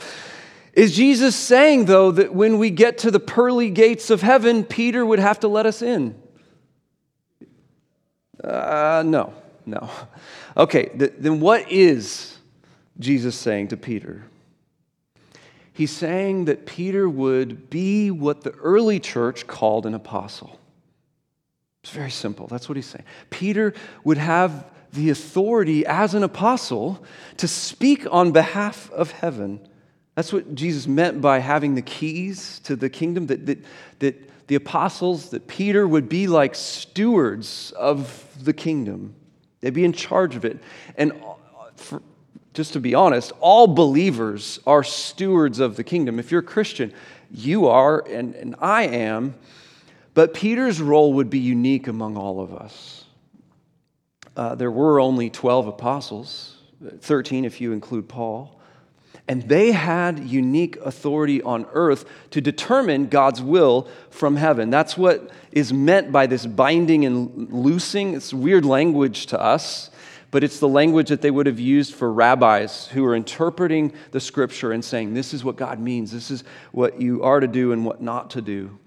Is 0.74 0.96
Jesus 0.96 1.36
saying, 1.36 1.86
though, 1.86 2.12
that 2.12 2.34
when 2.34 2.58
we 2.58 2.70
get 2.70 3.00
to 3.00 3.12
the 3.12 3.20
pearly 3.20 3.70
gates 3.70 4.10
of 4.10 4.22
heaven, 4.22 4.64
Peter 4.64 5.06
would 5.06 5.20
have 5.20 5.42
to 5.42 5.50
let 5.50 5.66
us 5.66 5.82
in? 5.82 6.16
Uh, 8.42 9.04
no, 9.06 9.34
no. 9.66 9.90
Okay, 10.58 10.90
th- 10.98 11.14
then 11.18 11.40
what 11.40 11.72
is 11.72 12.38
Jesus 13.00 13.38
saying 13.38 13.70
to 13.70 13.78
Peter? 13.78 14.26
He's 15.72 15.92
saying 15.92 16.46
that 16.46 16.66
Peter 16.66 17.08
would 17.08 17.70
be 17.70 18.12
what 18.12 18.42
the 18.42 18.52
early 18.52 19.00
church 19.00 19.48
called 19.48 19.86
an 19.86 19.94
apostle. 19.94 20.60
It's 21.84 21.92
very 21.92 22.12
simple. 22.12 22.48
That's 22.48 22.68
what 22.68 22.76
he's 22.76 22.86
saying. 22.86 23.06
Peter 23.30 23.74
would 24.04 24.18
have 24.18 24.70
the 24.94 25.10
authority 25.10 25.86
as 25.86 26.14
an 26.14 26.24
apostle 26.24 27.04
to 27.38 27.48
speak 27.48 28.06
on 28.12 28.32
behalf 28.32 28.92
of 28.92 29.12
heaven. 29.12 29.66
That's 30.16 30.34
what 30.34 30.54
Jesus 30.54 30.86
meant 30.86 31.22
by 31.22 31.40
having 31.40 31.76
the 31.76 31.82
keys 31.82 32.60
to 32.66 32.76
the 32.76 32.90
kingdom, 32.90 33.28
that, 33.28 33.46
that, 33.46 33.60
that 34.00 34.48
the 34.48 34.56
apostles, 34.56 35.30
that 35.30 35.48
Peter 35.48 35.88
would 35.88 36.10
be 36.10 36.28
like 36.28 36.56
stewards 36.56 37.72
of 37.72 38.28
the 38.44 38.54
kingdom. 38.54 39.16
They'd 39.62 39.74
be 39.74 39.86
in 39.86 39.94
charge 39.94 40.36
of 40.36 40.44
it. 40.44 40.60
And 40.98 41.14
for, 41.76 42.02
just 42.54 42.74
to 42.74 42.80
be 42.80 42.94
honest, 42.94 43.32
all 43.40 43.68
believers 43.68 44.60
are 44.68 44.84
stewards 44.84 45.60
of 45.60 45.78
the 45.78 45.84
kingdom. 45.84 46.20
If 46.20 46.32
you're 46.32 46.42
a 46.42 46.44
Christian, 46.44 46.94
you 47.32 47.68
are, 47.68 48.04
and, 48.08 48.36
and 48.36 48.56
I 48.60 48.84
am. 48.84 49.36
But 50.14 50.34
Peter's 50.34 50.82
role 50.82 51.14
would 51.14 51.30
be 51.30 51.40
unique 51.40 51.88
among 51.88 52.18
all 52.18 52.42
of 52.42 52.54
us. 52.54 53.06
Uh, 54.36 54.56
there 54.56 54.72
were 54.72 55.00
only 55.00 55.30
12 55.30 55.68
apostles, 55.68 56.58
13 57.00 57.46
if 57.46 57.62
you 57.62 57.72
include 57.72 58.10
Paul. 58.10 58.61
And 59.28 59.44
they 59.44 59.72
had 59.72 60.20
unique 60.20 60.78
authority 60.78 61.42
on 61.42 61.66
earth 61.74 62.06
to 62.32 62.42
determine 62.42 63.08
God's 63.08 63.42
will 63.42 63.88
from 64.10 64.36
heaven. 64.36 64.70
That's 64.70 64.98
what 64.98 65.30
is 65.52 65.72
meant 65.72 66.12
by 66.12 66.28
this 66.28 66.46
binding 66.46 67.06
and 67.06 67.52
loosing. 67.52 68.14
It's 68.14 68.34
weird 68.34 68.66
language 68.66 69.28
to 69.28 69.40
us, 69.40 69.90
but 70.32 70.44
it's 70.44 70.60
the 70.60 70.68
language 70.68 71.10
that 71.10 71.22
they 71.22 71.32
would 71.32 71.46
have 71.46 71.60
used 71.60 71.94
for 71.94 72.12
rabbis 72.12 72.88
who 72.88 73.06
are 73.06 73.16
interpreting 73.16 73.94
the 74.12 74.20
scripture 74.20 74.72
and 74.72 74.84
saying, 74.84 75.14
This 75.14 75.34
is 75.34 75.44
what 75.44 75.56
God 75.56 75.80
means, 75.80 76.12
this 76.12 76.32
is 76.32 76.44
what 76.72 77.00
you 77.00 77.24
are 77.24 77.40
to 77.40 77.48
do 77.48 77.72
and 77.72 77.86
what 77.86 78.02
not 78.02 78.32
to 78.32 78.42
do. 78.42 78.80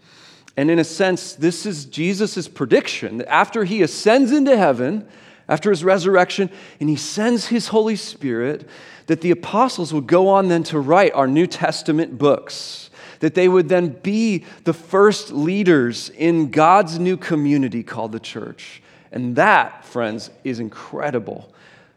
And 0.56 0.70
in 0.70 0.78
a 0.78 0.84
sense, 0.84 1.34
this 1.34 1.66
is 1.66 1.84
Jesus' 1.84 2.48
prediction 2.48 3.18
that 3.18 3.28
after 3.28 3.64
he 3.64 3.82
ascends 3.82 4.30
into 4.30 4.56
heaven, 4.56 5.08
after 5.48 5.70
his 5.70 5.84
resurrection, 5.84 6.48
and 6.80 6.88
he 6.88 6.96
sends 6.96 7.46
his 7.46 7.68
Holy 7.68 7.96
Spirit, 7.96 8.68
that 9.06 9.20
the 9.20 9.30
apostles 9.30 9.92
would 9.92 10.06
go 10.06 10.28
on 10.28 10.48
then 10.48 10.62
to 10.64 10.78
write 10.78 11.12
our 11.14 11.26
New 11.26 11.46
Testament 11.46 12.18
books, 12.18 12.90
that 13.20 13.34
they 13.34 13.48
would 13.48 13.68
then 13.68 13.88
be 14.02 14.44
the 14.64 14.72
first 14.72 15.32
leaders 15.32 16.10
in 16.10 16.50
God's 16.50 16.98
new 16.98 17.16
community 17.16 17.82
called 17.82 18.12
the 18.12 18.20
church. 18.20 18.82
And 19.12 19.36
that, 19.36 19.84
friends, 19.84 20.30
is 20.42 20.60
incredible. 20.60 21.52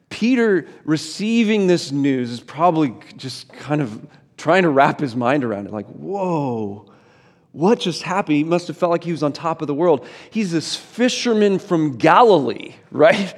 Peter 0.09 0.67
receiving 0.85 1.67
this 1.67 1.91
news 1.91 2.29
is 2.29 2.39
probably 2.39 2.93
just 3.17 3.51
kind 3.51 3.81
of 3.81 4.05
trying 4.37 4.63
to 4.63 4.69
wrap 4.69 4.99
his 4.99 5.15
mind 5.15 5.43
around 5.43 5.65
it 5.65 5.73
like, 5.73 5.87
whoa 5.87 6.87
what 7.57 7.79
just 7.79 8.03
happened? 8.03 8.37
He 8.37 8.43
must 8.43 8.67
have 8.67 8.77
felt 8.77 8.91
like 8.91 9.03
he 9.03 9.11
was 9.11 9.23
on 9.23 9.33
top 9.33 9.61
of 9.61 9.67
the 9.67 9.73
world. 9.73 10.05
He's 10.29 10.51
this 10.51 10.75
fisherman 10.75 11.57
from 11.57 11.97
Galilee, 11.97 12.75
right? 12.91 13.35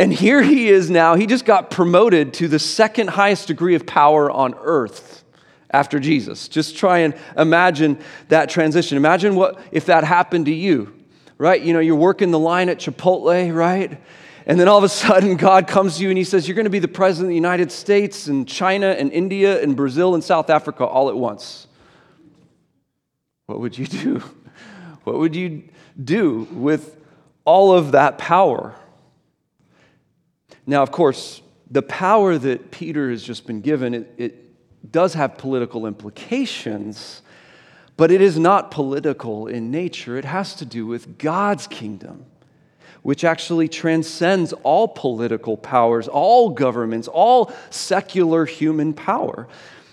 And 0.00 0.10
here 0.10 0.42
he 0.42 0.70
is 0.70 0.88
now. 0.88 1.14
He 1.14 1.26
just 1.26 1.44
got 1.44 1.70
promoted 1.70 2.32
to 2.34 2.48
the 2.48 2.58
second 2.58 3.10
highest 3.10 3.48
degree 3.48 3.74
of 3.74 3.84
power 3.84 4.30
on 4.30 4.54
earth 4.54 5.22
after 5.70 6.00
Jesus. 6.00 6.48
Just 6.48 6.74
try 6.74 7.00
and 7.00 7.14
imagine 7.36 7.98
that 8.28 8.48
transition. 8.48 8.96
Imagine 8.96 9.36
what 9.36 9.60
if 9.72 9.84
that 9.86 10.04
happened 10.04 10.46
to 10.46 10.54
you, 10.54 10.94
right? 11.36 11.60
You 11.60 11.74
know, 11.74 11.80
you're 11.80 11.96
working 11.96 12.30
the 12.30 12.38
line 12.38 12.70
at 12.70 12.78
Chipotle, 12.78 13.54
right? 13.54 14.00
And 14.46 14.58
then 14.58 14.68
all 14.68 14.78
of 14.78 14.84
a 14.84 14.88
sudden, 14.88 15.36
God 15.36 15.68
comes 15.68 15.98
to 15.98 16.04
you 16.04 16.08
and 16.08 16.16
He 16.16 16.24
says, 16.24 16.48
You're 16.48 16.54
going 16.54 16.64
to 16.64 16.70
be 16.70 16.78
the 16.78 16.88
president 16.88 17.26
of 17.26 17.30
the 17.32 17.34
United 17.34 17.70
States 17.70 18.26
and 18.26 18.48
China 18.48 18.86
and 18.86 19.12
India 19.12 19.62
and 19.62 19.76
Brazil 19.76 20.14
and 20.14 20.24
South 20.24 20.48
Africa 20.48 20.86
all 20.86 21.10
at 21.10 21.16
once 21.16 21.66
what 23.50 23.60
would 23.60 23.76
you 23.76 23.86
do? 23.86 24.22
What 25.04 25.18
would 25.18 25.34
you 25.34 25.64
do 26.02 26.46
with 26.52 26.96
all 27.46 27.72
of 27.72 27.92
that 27.92 28.18
power? 28.18 28.74
Now, 30.66 30.82
of 30.82 30.90
course, 30.90 31.42
the 31.70 31.82
power 31.82 32.36
that 32.36 32.70
Peter 32.70 33.10
has 33.10 33.22
just 33.22 33.46
been 33.46 33.60
given, 33.60 33.94
it, 33.94 34.14
it 34.18 34.92
does 34.92 35.14
have 35.14 35.38
political 35.38 35.86
implications, 35.86 37.22
but 37.96 38.10
it 38.10 38.20
is 38.20 38.38
not 38.38 38.70
political 38.70 39.46
in 39.46 39.70
nature. 39.70 40.16
It 40.16 40.24
has 40.24 40.54
to 40.56 40.64
do 40.64 40.86
with 40.86 41.18
God's 41.18 41.66
kingdom, 41.66 42.24
which 43.02 43.24
actually 43.24 43.68
transcends 43.68 44.52
all 44.62 44.88
political 44.88 45.56
powers, 45.56 46.08
all 46.08 46.50
governments, 46.50 47.08
all 47.08 47.52
secular 47.70 48.46
human 48.46 48.92
power. 48.94 49.48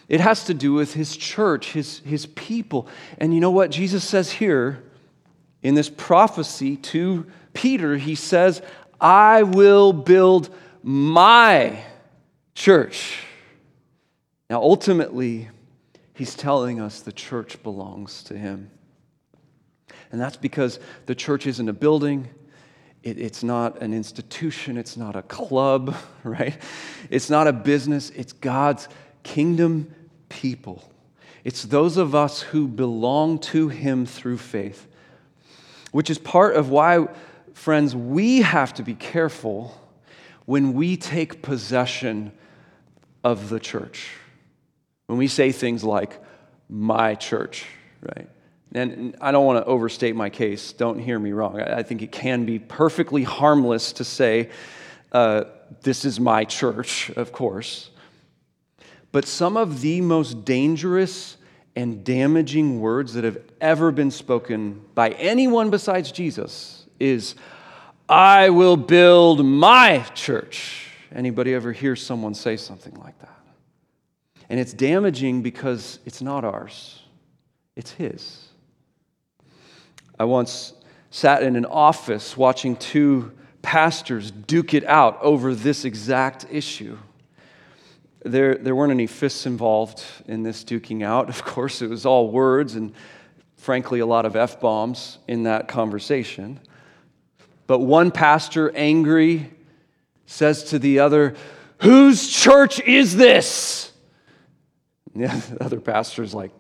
It 0.10 0.21
has 0.21 0.45
to 0.45 0.53
do 0.53 0.73
with 0.73 0.93
his 0.93 1.17
church, 1.17 1.73
his, 1.73 1.99
his 1.99 2.25
people. 2.27 2.88
And 3.17 3.34
you 3.34 3.39
know 3.39 3.51
what 3.51 3.71
Jesus 3.71 4.03
says 4.03 4.32
here 4.32 4.84
in 5.62 5.75
this 5.75 5.89
prophecy 5.89 6.77
to 6.77 7.25
Peter? 7.53 7.97
He 7.97 8.15
says, 8.15 8.62
I 8.99 9.43
will 9.43 9.93
build 9.93 10.49
my 10.83 11.83
church. 12.55 13.19
Now, 14.49 14.62
ultimately, 14.62 15.49
he's 16.13 16.36
telling 16.36 16.79
us 16.79 17.01
the 17.01 17.12
church 17.12 17.62
belongs 17.63 18.23
to 18.23 18.38
him. 18.38 18.71
And 20.12 20.21
that's 20.21 20.38
because 20.38 20.79
the 21.05 21.15
church 21.15 21.45
isn't 21.47 21.67
a 21.67 21.73
building, 21.73 22.29
it, 23.03 23.19
it's 23.19 23.43
not 23.43 23.81
an 23.81 23.93
institution, 23.93 24.77
it's 24.77 24.97
not 24.97 25.15
a 25.15 25.21
club, 25.21 25.95
right? 26.23 26.57
It's 27.10 27.29
not 27.29 27.47
a 27.47 27.53
business, 27.53 28.10
it's 28.12 28.33
God's 28.33 28.88
kingdom 29.23 29.93
people. 30.29 30.89
It's 31.43 31.63
those 31.63 31.97
of 31.97 32.15
us 32.15 32.41
who 32.41 32.67
belong 32.67 33.39
to 33.39 33.69
Him 33.69 34.05
through 34.05 34.38
faith, 34.38 34.88
which 35.91 36.10
is 36.10 36.17
part 36.17 36.55
of 36.55 36.69
why, 36.69 37.07
friends, 37.58 37.96
we 37.96 38.43
have 38.43 38.74
to 38.76 38.84
be 38.84 38.93
careful 38.93 39.76
when 40.46 40.74
we 40.74 40.96
take 40.96 41.41
possession 41.41 42.32
of 43.24 43.50
the 43.50 43.60
church. 43.60 44.10
When 45.08 45.17
we 45.17 45.28
say 45.28 45.52
things 45.52 45.84
like, 45.84 46.22
my 46.70 47.15
church, 47.15 47.65
right? 48.02 48.30
And 48.74 49.15
I 49.20 49.32
don't 49.32 49.46
want 49.46 49.65
to 49.65 49.65
overstate 49.65 50.15
my 50.15 50.30
case, 50.30 50.72
don't 50.72 51.00
hear 51.00 51.17
me 51.17 51.32
wrong. 51.32 51.60
I 51.60 51.82
think 51.82 52.02
it 52.02 52.12
can 52.12 52.46
be 52.46 52.60
perfectly 52.60 53.24
harmless 53.24 53.91
to 53.93 54.04
say, 54.04 54.50
uh, 55.12 55.46
this 55.82 56.06
is 56.06 56.20
my 56.20 56.46
church, 56.46 57.10
of 57.12 57.32
course. 57.32 57.89
But 59.12 59.26
some 59.26 59.58
of 59.58 59.82
the 59.82 60.02
most 60.02 60.46
dangerous 60.46 61.38
and 61.76 62.04
damaging 62.04 62.80
words 62.80 63.13
that 63.15 63.24
have 63.24 63.39
ever 63.60 63.91
been 63.91 64.12
spoken 64.12 64.86
by 64.93 65.10
anyone 65.10 65.70
besides 65.70 66.12
Jesus 66.12 66.76
is, 66.99 67.36
I 68.10 68.49
will 68.49 68.77
build 68.77 69.45
my 69.45 69.99
church. 70.13 70.91
Anybody 71.12 71.53
ever 71.53 71.71
hear 71.71 71.95
someone 71.95 72.33
say 72.33 72.57
something 72.57 72.93
like 72.95 73.17
that? 73.19 73.38
And 74.49 74.60
it's 74.60 74.73
damaging 74.73 75.41
because 75.41 75.99
it's 76.05 76.21
not 76.21 76.45
ours, 76.45 77.01
it's 77.75 77.91
His. 77.91 78.47
I 80.19 80.23
once 80.23 80.73
sat 81.12 81.43
in 81.43 81.55
an 81.55 81.65
office 81.65 82.36
watching 82.36 82.75
two 82.75 83.31
pastors 83.62 84.31
duke 84.31 84.73
it 84.73 84.86
out 84.86 85.21
over 85.21 85.53
this 85.53 85.86
exact 85.86 86.45
issue. 86.49 86.97
There, 88.23 88.55
there 88.55 88.75
weren't 88.75 88.91
any 88.91 89.07
fists 89.07 89.45
involved 89.45 90.03
in 90.27 90.43
this 90.43 90.63
duking 90.63 91.03
out. 91.03 91.29
Of 91.38 91.43
course, 91.43 91.81
it 91.81 91.89
was 91.89 92.05
all 92.05 92.31
words 92.31 92.75
and, 92.75 92.93
frankly, 93.57 93.99
a 93.99 94.05
lot 94.05 94.25
of 94.25 94.36
F 94.36 94.60
bombs 94.60 95.19
in 95.27 95.43
that 95.43 95.67
conversation. 95.67 96.60
But 97.67 97.80
one 97.80 98.12
pastor, 98.12 98.71
angry, 98.75 99.51
says 100.25 100.63
to 100.65 100.80
the 100.80 100.99
other, 100.99 101.36
Whose 101.80 102.27
church 102.27 102.80
is 102.80 103.15
this? 103.15 103.91
And 105.13 105.30
the 105.30 105.58
other 105.63 105.80
pastor's 105.80 106.34
like 106.34 106.51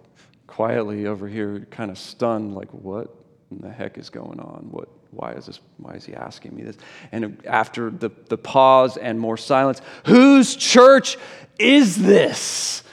quietly 0.45 1.07
over 1.07 1.27
here, 1.27 1.67
kind 1.71 1.89
of 1.89 1.97
stunned, 1.97 2.55
like, 2.55 2.69
what 2.71 3.15
in 3.51 3.59
the 3.59 3.71
heck 3.71 3.97
is 3.97 4.09
going 4.09 4.39
on? 4.39 4.67
What, 4.71 4.89
why 5.11 5.33
is 5.33 5.45
this? 5.45 5.59
Why 5.77 5.93
is 5.93 6.05
he 6.05 6.13
asking 6.13 6.55
me 6.55 6.63
this? 6.63 6.77
And 7.11 7.41
after 7.45 7.89
the, 7.89 8.09
the 8.27 8.37
pause 8.37 8.97
and 8.97 9.19
more 9.19 9.37
silence, 9.37 9.81
whose 10.05 10.55
church 10.55 11.17
is 11.57 11.95
this? 11.95 12.83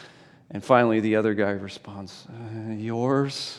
And 0.50 0.62
finally, 0.62 1.00
the 1.00 1.16
other 1.16 1.35
guy 1.35 1.50
responds, 1.50 2.27
uh, 2.31 2.72
Yours. 2.72 3.59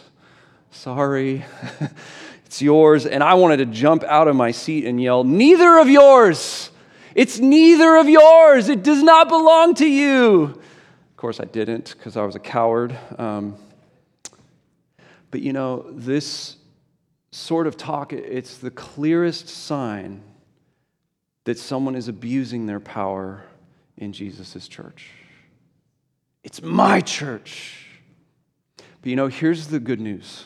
Sorry. 0.72 1.46
it's 2.46 2.62
yours. 2.62 3.06
And 3.06 3.24
I 3.24 3.34
wanted 3.34 3.58
to 3.58 3.66
jump 3.66 4.04
out 4.04 4.28
of 4.28 4.36
my 4.36 4.52
seat 4.52 4.86
and 4.86 5.02
yell, 5.02 5.24
Neither 5.24 5.80
of 5.80 5.90
yours. 5.90 6.70
It's 7.16 7.40
neither 7.40 7.96
of 7.96 8.10
yours. 8.10 8.68
It 8.70 8.84
does 8.84 9.02
not 9.02 9.30
belong 9.30 9.76
to 9.76 9.88
you. 9.88 10.44
Of 10.44 11.18
course, 11.18 11.40
I 11.40 11.46
didn't 11.46 11.96
because 11.98 12.18
I 12.18 12.26
was 12.26 12.36
a 12.36 12.40
coward. 12.40 12.98
Um, 13.18 13.56
but 15.32 15.42
you 15.42 15.54
know, 15.54 15.86
this 15.92 16.58
sort 17.32 17.68
of 17.68 17.78
talk, 17.78 18.14
it's 18.14 18.58
the 18.58 18.72
clearest 18.72 19.48
sign 19.48 20.22
that 21.46 21.58
someone 21.58 21.96
is 21.96 22.08
abusing 22.08 22.66
their 22.66 22.80
power 22.80 23.44
in 23.98 24.12
Jesus' 24.12 24.68
church. 24.68 25.10
It's 26.44 26.62
my 26.62 27.02
church. 27.02 28.00
But 28.78 29.10
you 29.10 29.16
know, 29.16 29.28
here's 29.28 29.68
the 29.68 29.80
good 29.80 30.00
news 30.02 30.46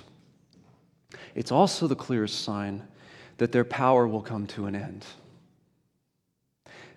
it's 1.35 1.51
also 1.51 1.87
the 1.87 1.95
clearest 1.95 2.43
sign 2.43 2.87
that 3.37 3.51
their 3.51 3.63
power 3.63 4.07
will 4.07 4.21
come 4.21 4.47
to 4.47 4.65
an 4.65 4.75
end. 4.75 5.05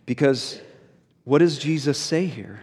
Because 0.06 0.60
what 1.24 1.38
does 1.38 1.58
Jesus 1.58 1.98
say 1.98 2.26
here? 2.26 2.60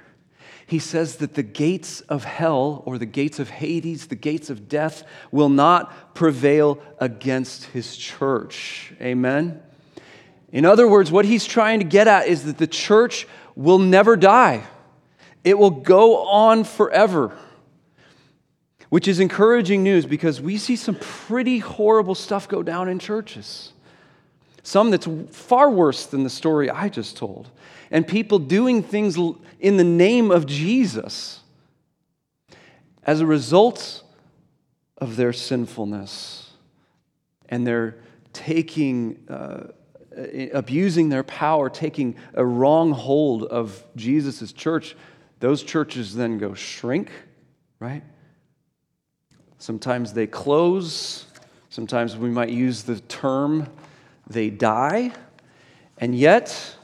He 0.67 0.77
says 0.77 1.15
that 1.15 1.33
the 1.33 1.43
gates 1.43 2.01
of 2.01 2.25
hell 2.25 2.83
or 2.85 2.99
the 2.99 3.05
gates 3.07 3.39
of 3.39 3.49
Hades, 3.49 4.07
the 4.07 4.15
gates 4.15 4.51
of 4.51 4.69
death, 4.69 5.03
will 5.31 5.49
not 5.49 6.13
prevail 6.13 6.79
against 6.99 7.65
his 7.65 7.97
church. 7.97 8.93
Amen? 9.01 9.63
In 10.51 10.65
other 10.65 10.87
words, 10.87 11.11
what 11.11 11.25
he's 11.25 11.45
trying 11.45 11.79
to 11.79 11.85
get 11.85 12.07
at 12.07 12.27
is 12.27 12.43
that 12.43 12.59
the 12.59 12.67
church 12.67 13.27
will 13.55 13.79
never 13.79 14.15
die, 14.15 14.63
it 15.43 15.57
will 15.57 15.71
go 15.71 16.23
on 16.27 16.63
forever. 16.63 17.35
Which 18.89 19.07
is 19.07 19.19
encouraging 19.19 19.83
news 19.83 20.05
because 20.05 20.41
we 20.41 20.57
see 20.57 20.75
some 20.75 20.95
pretty 20.95 21.59
horrible 21.59 22.15
stuff 22.15 22.47
go 22.47 22.63
down 22.63 22.89
in 22.89 22.97
churches. 22.99 23.73
Some 24.63 24.91
that's 24.91 25.07
far 25.31 25.69
worse 25.69 26.05
than 26.05 26.23
the 26.23 26.29
story 26.29 26.69
I 26.69 26.89
just 26.89 27.15
told. 27.15 27.49
And 27.91 28.07
people 28.07 28.39
doing 28.39 28.83
things 28.83 29.17
in 29.59 29.77
the 29.77 29.83
name 29.83 30.31
of 30.31 30.45
Jesus 30.45 31.39
as 33.03 33.21
a 33.21 33.25
result 33.25 34.03
of 34.97 35.15
their 35.15 35.33
sinfulness 35.33 36.51
and 37.47 37.65
their 37.65 37.97
taking, 38.33 39.25
uh, 39.29 39.67
abusing 40.53 41.09
their 41.09 41.23
power, 41.23 41.69
taking 41.69 42.15
a 42.33 42.45
wrong 42.45 42.91
hold 42.91 43.43
of 43.45 43.83
Jesus' 43.95 44.51
church. 44.51 44.95
Those 45.39 45.63
churches 45.63 46.15
then 46.15 46.37
go 46.37 46.53
shrink, 46.53 47.11
right? 47.79 48.03
Sometimes 49.59 50.13
they 50.13 50.25
close. 50.25 51.25
Sometimes 51.69 52.17
we 52.17 52.29
might 52.29 52.49
use 52.49 52.83
the 52.83 52.99
term 53.01 53.67
they 54.27 54.49
die. 54.49 55.11
And 55.97 56.15
yet, 56.17 56.75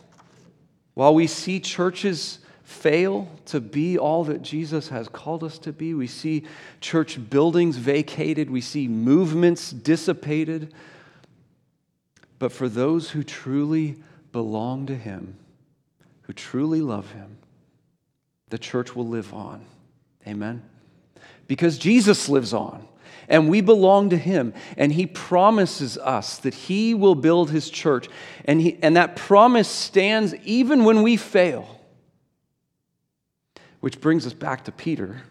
while 0.93 1.15
we 1.15 1.25
see 1.25 1.59
churches 1.59 2.39
fail 2.63 3.29
to 3.45 3.61
be 3.61 3.97
all 3.97 4.25
that 4.25 4.41
Jesus 4.41 4.89
has 4.89 5.07
called 5.07 5.43
us 5.43 5.57
to 5.59 5.71
be, 5.71 5.93
we 5.93 6.07
see 6.07 6.43
church 6.81 7.29
buildings 7.29 7.77
vacated, 7.77 8.49
we 8.49 8.61
see 8.61 8.87
movements 8.87 9.71
dissipated. 9.71 10.73
But 12.39 12.51
for 12.51 12.67
those 12.67 13.11
who 13.11 13.23
truly 13.23 13.95
belong 14.31 14.87
to 14.87 14.95
Him, 14.95 15.37
who 16.23 16.33
truly 16.33 16.81
love 16.81 17.11
Him, 17.11 17.37
the 18.49 18.57
church 18.57 18.95
will 18.95 19.07
live 19.07 19.33
on. 19.33 19.63
Amen? 20.27 20.61
Because 21.47 21.77
Jesus 21.77 22.29
lives 22.29 22.53
on 22.53 22.87
and 23.27 23.49
we 23.49 23.61
belong 23.61 24.09
to 24.09 24.17
him 24.17 24.53
and 24.77 24.91
he 24.91 25.05
promises 25.05 25.97
us 25.97 26.37
that 26.39 26.53
he 26.53 26.93
will 26.93 27.15
build 27.15 27.51
his 27.51 27.69
church 27.69 28.07
and, 28.45 28.61
he, 28.61 28.77
and 28.81 28.95
that 28.97 29.15
promise 29.15 29.67
stands 29.67 30.35
even 30.43 30.83
when 30.83 31.01
we 31.01 31.17
fail. 31.17 31.81
Which 33.79 34.01
brings 34.01 34.25
us 34.25 34.33
back 34.33 34.65
to 34.65 34.71
peter 34.71 35.21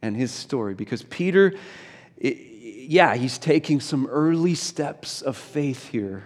and 0.00 0.16
his 0.16 0.32
story 0.32 0.74
because 0.74 1.02
peter 1.02 1.54
yeah 2.20 3.14
he's 3.14 3.38
taking 3.38 3.80
some 3.80 4.06
early 4.06 4.54
steps 4.54 5.22
of 5.22 5.36
faith 5.36 5.88
here 5.88 6.24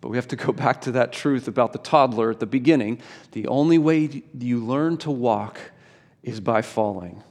but 0.00 0.10
we 0.10 0.18
have 0.18 0.28
to 0.28 0.36
go 0.36 0.52
back 0.64 0.82
to 0.82 0.92
that 0.92 1.12
truth 1.12 1.48
about 1.48 1.72
the 1.72 1.80
toddler 1.80 2.30
at 2.30 2.38
the 2.38 2.46
beginning. 2.46 3.00
The 3.32 3.48
only 3.48 3.78
way 3.78 4.22
you 4.38 4.64
learn 4.64 4.98
to 4.98 5.10
walk 5.10 5.58
is 6.22 6.38
by 6.38 6.62
falling 6.62 7.24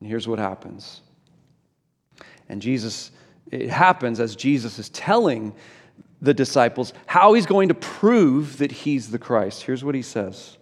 and 0.00 0.08
here's 0.08 0.28
what 0.28 0.38
happens 0.38 1.00
and 2.48 2.62
Jesus, 2.62 3.10
it 3.50 3.70
happens 3.70 4.20
as 4.20 4.34
Jesus 4.34 4.78
is 4.78 4.88
telling 4.90 5.54
the 6.20 6.34
disciples 6.34 6.92
how 7.06 7.34
he's 7.34 7.46
going 7.46 7.68
to 7.68 7.74
prove 7.74 8.58
that 8.58 8.72
he's 8.72 9.10
the 9.10 9.18
Christ. 9.18 9.62
Here's 9.62 9.84
what 9.84 9.94
he 9.94 10.02
says. 10.02 10.56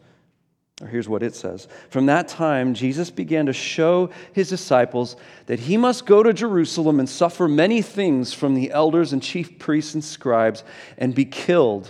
Or 0.83 0.88
here's 0.88 1.09
what 1.09 1.22
it 1.22 1.35
says. 1.35 1.68
From 1.88 2.07
that 2.07 2.29
time, 2.29 2.75
Jesus 2.75 3.11
began 3.11 3.46
to 3.46 3.55
show 3.55 4.11
his 4.35 4.51
disciples 4.51 5.16
that 5.46 5.61
he 5.61 5.79
must 5.79 6.05
go 6.05 6.22
to 6.22 6.35
Jerusalem 6.35 7.01
and 7.01 7.09
suffer 7.09 7.49
many 7.49 7.81
things 7.81 8.35
from 8.35 8.55
the 8.55 8.70
elders 8.70 9.14
and 9.14 9.22
chief 9.22 9.59
priests 9.59 9.94
and 9.94 10.05
scribes 10.05 10.64
and 10.99 11.14
be 11.14 11.25
killed, 11.25 11.88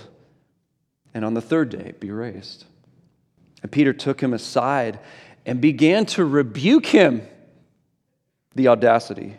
and 1.15 1.25
on 1.25 1.35
the 1.35 1.41
third 1.41 1.71
day 1.71 1.95
be 1.99 2.13
raised. 2.13 2.65
And 3.61 3.73
Peter 3.73 3.93
took 3.93 4.21
him 4.21 4.33
aside 4.33 5.01
and 5.45 5.61
began 5.61 6.07
to 6.07 6.25
rebuke 6.25 6.87
him. 6.87 7.27
The 8.57 8.69
audacity. 8.69 9.37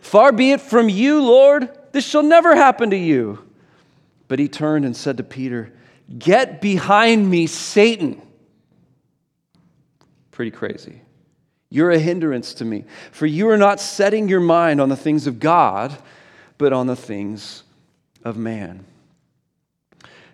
Far 0.00 0.32
be 0.32 0.52
it 0.52 0.60
from 0.60 0.88
you, 0.88 1.22
Lord, 1.22 1.70
this 1.92 2.06
shall 2.06 2.22
never 2.22 2.54
happen 2.54 2.90
to 2.90 2.96
you. 2.96 3.38
But 4.28 4.38
he 4.38 4.48
turned 4.48 4.84
and 4.84 4.96
said 4.96 5.16
to 5.16 5.24
Peter, 5.24 5.72
Get 6.18 6.60
behind 6.60 7.28
me, 7.28 7.46
Satan. 7.46 8.20
Pretty 10.30 10.50
crazy. 10.50 11.00
You're 11.70 11.90
a 11.90 11.98
hindrance 11.98 12.54
to 12.54 12.64
me, 12.64 12.84
for 13.12 13.26
you 13.26 13.48
are 13.48 13.56
not 13.56 13.80
setting 13.80 14.28
your 14.28 14.40
mind 14.40 14.80
on 14.80 14.88
the 14.88 14.96
things 14.96 15.26
of 15.26 15.40
God, 15.40 15.96
but 16.58 16.72
on 16.72 16.86
the 16.86 16.96
things 16.96 17.62
of 18.24 18.36
man. 18.36 18.84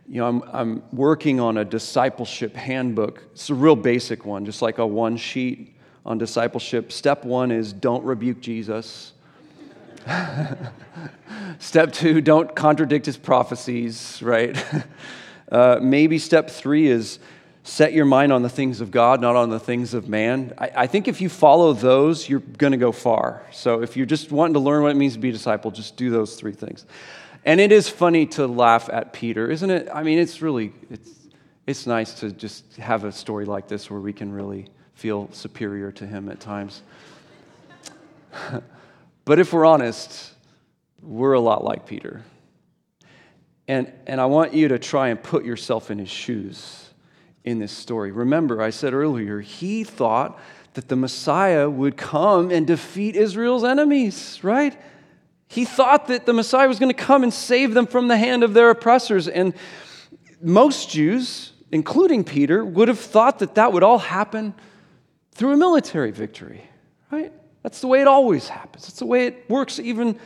You 0.09 0.21
know, 0.21 0.29
I'm, 0.29 0.43
I'm 0.53 0.83
working 0.93 1.39
on 1.39 1.59
a 1.59 1.65
discipleship 1.65 2.57
handbook. 2.57 3.23
It's 3.33 3.51
a 3.51 3.55
real 3.55 3.77
basic 3.77 4.25
one, 4.25 4.45
just 4.47 4.63
like 4.63 4.79
a 4.79 4.87
one 4.87 5.17
sheet 5.17 5.76
on 6.07 6.17
discipleship. 6.17 6.93
Step 6.93 7.25
one 7.25 7.51
is 7.51 7.73
don't 7.73 8.05
rebuke 8.05 8.41
Jesus. 8.41 9.13
step 11.59 11.93
two, 11.93 12.21
don't 12.21 12.55
contradict 12.55 13.05
his 13.05 13.19
prophecies, 13.19 14.23
right? 14.23 14.57
Uh, 15.49 15.79
maybe 15.81 16.19
step 16.19 16.51
three 16.51 16.89
is 16.89 17.21
set 17.63 17.93
your 17.93 18.05
mind 18.05 18.33
on 18.33 18.43
the 18.43 18.49
things 18.49 18.81
of 18.81 18.91
God, 18.91 19.21
not 19.21 19.37
on 19.37 19.49
the 19.49 19.61
things 19.61 19.95
of 19.95 20.09
man. 20.09 20.53
I, 20.59 20.71
I 20.75 20.87
think 20.89 21.07
if 21.07 21.21
you 21.21 21.29
follow 21.29 21.73
those, 21.73 22.29
you're 22.29 22.41
going 22.41 22.73
to 22.73 22.77
go 22.77 22.91
far. 22.91 23.47
So 23.53 23.81
if 23.81 23.97
you're 23.97 24.07
just 24.07 24.33
wanting 24.33 24.55
to 24.55 24.59
learn 24.59 24.83
what 24.83 24.91
it 24.91 24.97
means 24.97 25.13
to 25.13 25.21
be 25.21 25.29
a 25.29 25.33
disciple, 25.33 25.71
just 25.71 25.97
do 25.97 26.11
those 26.11 26.35
three 26.35 26.53
things. 26.53 26.85
And 27.45 27.61
it 27.61 27.71
is 27.71 27.89
funny 27.89 28.27
to 28.27 28.49
laugh 28.49 28.91
at 28.93 29.13
Peter, 29.13 29.49
isn't 29.49 29.71
it? 29.71 29.89
I 29.95 30.03
mean, 30.03 30.19
it's 30.19 30.43
really, 30.43 30.73
it's, 30.91 31.13
it's 31.65 31.87
nice 31.87 32.15
to 32.15 32.33
just 32.33 32.77
have 32.79 33.05
a 33.05 33.13
story 33.13 33.45
like 33.45 33.69
this 33.69 33.89
where 33.89 34.01
we 34.01 34.13
can 34.13 34.33
really 34.33 34.67
feel 34.97 35.31
superior 35.33 35.93
to 35.93 36.07
him 36.07 36.29
at 36.29 36.41
times. 36.41 36.83
But 39.27 39.41
if 39.41 39.53
we're 39.53 39.67
honest, 39.67 40.33
we're 41.03 41.33
a 41.33 41.41
lot 41.41 41.65
like 41.65 41.85
Peter. 41.85 42.23
And, 43.69 43.93
and 44.07 44.21
I 44.21 44.27
want 44.27 44.55
you 44.55 44.69
to 44.69 44.79
try 44.79 45.09
and 45.09 45.21
put 45.21 45.45
yourself 45.45 45.91
in 45.91 45.99
his 45.99 46.09
shoes 46.09 46.91
in 47.45 47.59
this 47.59 47.73
story. 47.73 48.13
Remember, 48.13 48.63
I 48.63 48.71
said 48.71 48.95
earlier, 48.95 49.41
he 49.41 49.83
thought 49.83 50.39
that 50.75 50.87
the 50.87 50.95
Messiah 50.95 51.69
would 51.69 51.97
come 51.97 52.53
and 52.53 52.69
defeat 52.69 53.17
Israel's 53.17 53.65
enemies, 53.65 54.39
right? 54.45 54.81
He 55.49 55.65
thought 55.65 56.07
that 56.07 56.25
the 56.25 56.33
Messiah 56.33 56.69
was 56.69 56.79
going 56.79 56.95
to 56.95 57.03
come 57.03 57.25
and 57.25 57.35
save 57.35 57.75
them 57.75 57.89
from 57.89 58.07
the 58.07 58.17
hand 58.17 58.45
of 58.45 58.55
their 58.55 58.71
oppressors. 58.71 59.27
And 59.27 59.55
most 60.41 60.89
Jews, 60.89 61.53
including 61.73 62.23
Peter, 62.23 62.65
would 62.65 62.87
have 62.87 63.01
thought 63.01 63.41
that 63.41 63.57
that 63.57 63.73
would 63.73 63.83
all 63.83 63.99
happen 63.99 64.55
through 65.37 65.53
a 65.53 65.57
military 65.57 66.13
victory, 66.13 66.63
right? 67.11 67.31
That's 67.63 67.83
the 67.83 67.89
way 67.89 68.01
it 68.01 68.09
always 68.09 68.49
happens. 68.49 68.87
That's 68.87 68.99
the 68.99 69.07
way 69.07 69.27
it 69.27 69.51
works 69.51 69.79
even 69.79 70.19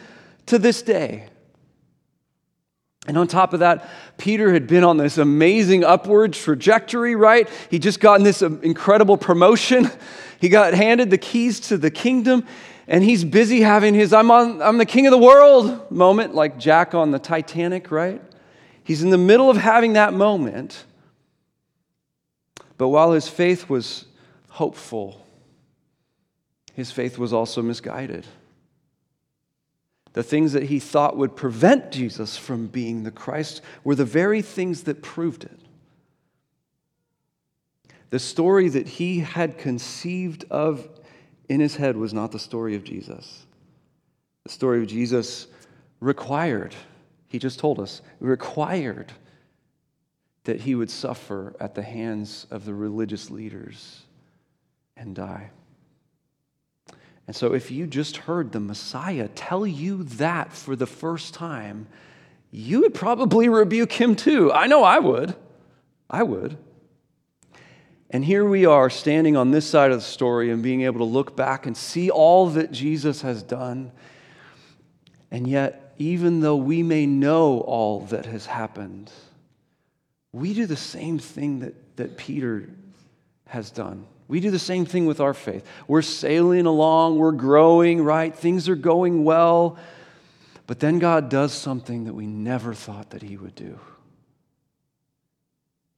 to 0.47 0.57
this 0.57 0.83
day. 0.83 1.27
And 3.09 3.19
on 3.19 3.27
top 3.27 3.53
of 3.53 3.59
that, 3.61 3.89
Peter 4.19 4.53
had 4.53 4.69
been 4.69 4.85
on 4.85 4.99
this 4.99 5.19
amazing 5.19 5.83
upward 5.83 6.35
trajectory, 6.35 7.17
right? 7.17 7.49
He 7.71 7.81
just 7.81 7.99
gotten 7.99 8.23
this 8.23 8.41
um, 8.41 8.61
incredible 8.63 9.17
promotion. 9.17 9.91
He 10.41 10.49
got 10.49 10.75
handed 10.75 11.11
the 11.11 11.19
keys 11.19 11.61
to 11.61 11.77
the 11.77 11.91
kingdom, 11.91 12.47
and 12.87 13.03
he's 13.03 13.25
busy 13.25 13.63
having 13.63 13.95
his 13.95 14.13
I'm, 14.13 14.31
on, 14.31 14.63
I'm 14.63 14.79
the 14.79 14.87
king 14.87 15.07
of 15.07 15.11
the 15.11 15.19
world 15.19 15.91
moment, 15.91 16.35
like 16.35 16.57
Jack 16.59 16.95
on 16.95 17.11
the 17.11 17.19
Titanic, 17.19 17.91
right? 17.91 18.23
He's 18.85 19.03
in 19.03 19.11
the 19.11 19.19
middle 19.19 19.51
of 19.51 19.57
having 19.57 19.95
that 19.95 20.15
moment. 20.15 20.85
But 22.79 22.89
while 22.89 23.13
his 23.13 23.29
faith 23.29 23.69
was 23.69 24.07
hopeful, 24.51 25.27
his 26.75 26.91
faith 26.91 27.17
was 27.19 27.33
also 27.33 27.63
misguided. 27.63 28.27
The 30.13 30.23
things 30.23 30.53
that 30.53 30.65
he 30.65 30.81
thought 30.81 31.17
would 31.17 31.37
prevent 31.37 31.93
Jesus 31.93 32.37
from 32.37 32.67
being 32.67 33.05
the 33.05 33.13
Christ 33.13 33.63
were 33.85 33.95
the 33.95 34.05
very 34.05 34.43
things 34.43 34.83
that 34.83 35.03
proved 35.03 35.45
it. 35.45 35.59
The 38.11 38.19
story 38.19 38.69
that 38.69 38.89
he 38.89 39.21
had 39.21 39.57
conceived 39.57 40.45
of 40.51 40.89
in 41.49 41.61
his 41.61 41.77
head 41.77 41.97
was 41.97 42.13
not 42.13 42.33
the 42.33 42.41
story 42.41 42.75
of 42.75 42.83
Jesus. 42.83 43.47
The 44.45 44.51
story 44.51 44.81
of 44.81 44.89
Jesus 44.89 45.47
required, 46.01 46.75
he 47.29 47.39
just 47.39 47.61
told 47.61 47.79
us, 47.79 48.03
required 48.19 49.13
that 50.43 50.63
he 50.63 50.75
would 50.75 50.91
suffer 50.91 51.55
at 51.61 51.77
the 51.77 51.83
hands 51.83 52.49
of 52.51 52.65
the 52.65 52.75
religious 52.75 53.31
leaders 53.31 54.03
and 55.01 55.17
die. 55.17 55.51
And 57.27 57.35
so, 57.35 57.55
if 57.55 57.71
you 57.71 57.87
just 57.87 58.19
heard 58.19 58.53
the 58.53 58.61
Messiah 58.61 59.29
tell 59.29 59.67
you 59.67 60.05
that 60.05 60.53
for 60.53 60.77
the 60.77 60.87
first 60.87 61.33
time, 61.33 61.87
you 62.51 62.81
would 62.81 62.95
probably 62.95 63.49
rebuke 63.49 63.93
him 63.93 64.15
too. 64.15 64.53
I 64.53 64.67
know 64.67 64.85
I 64.85 64.99
would. 64.99 65.35
I 66.09 66.23
would. 66.23 66.59
And 68.11 68.25
here 68.25 68.45
we 68.45 68.67
are 68.67 68.91
standing 68.91 69.37
on 69.37 69.53
this 69.53 69.65
side 69.65 69.93
of 69.93 69.99
the 69.99 70.05
story 70.05 70.51
and 70.51 70.63
being 70.63 70.83
able 70.83 70.99
to 70.99 71.05
look 71.05 71.37
back 71.37 71.67
and 71.67 71.77
see 71.77 72.11
all 72.11 72.51
that 72.51 72.73
Jesus 72.73 73.23
has 73.23 73.43
done. 73.43 73.93
And 75.31 75.47
yet, 75.47 75.95
even 75.99 76.41
though 76.41 76.57
we 76.57 76.83
may 76.83 77.07
know 77.07 77.61
all 77.61 78.01
that 78.07 78.27
has 78.27 78.47
happened, 78.47 79.13
we 80.33 80.53
do 80.53 80.67
the 80.67 80.77
same 80.77 81.21
thing 81.21 81.61
that, 81.61 81.97
that 81.97 82.17
Peter 82.17 82.69
has 83.47 83.71
done. 83.71 84.07
We 84.31 84.39
do 84.39 84.53
the 84.53 84.61
same 84.61 84.87
thing 84.87 85.07
with 85.07 85.19
our 85.19 85.35
faith. 85.35 85.67
We're 85.89 86.03
sailing 86.03 86.65
along, 86.65 87.19
we're 87.19 87.33
growing, 87.33 88.05
right? 88.05 88.33
Things 88.33 88.69
are 88.69 88.77
going 88.77 89.25
well. 89.25 89.77
But 90.69 90.79
then 90.79 91.01
God 91.01 91.29
does 91.29 91.53
something 91.53 92.05
that 92.05 92.15
we 92.15 92.29
never 92.29 92.73
thought 92.73 93.11
that 93.11 93.23
He 93.23 93.37
would 93.37 93.57
do. 93.57 93.81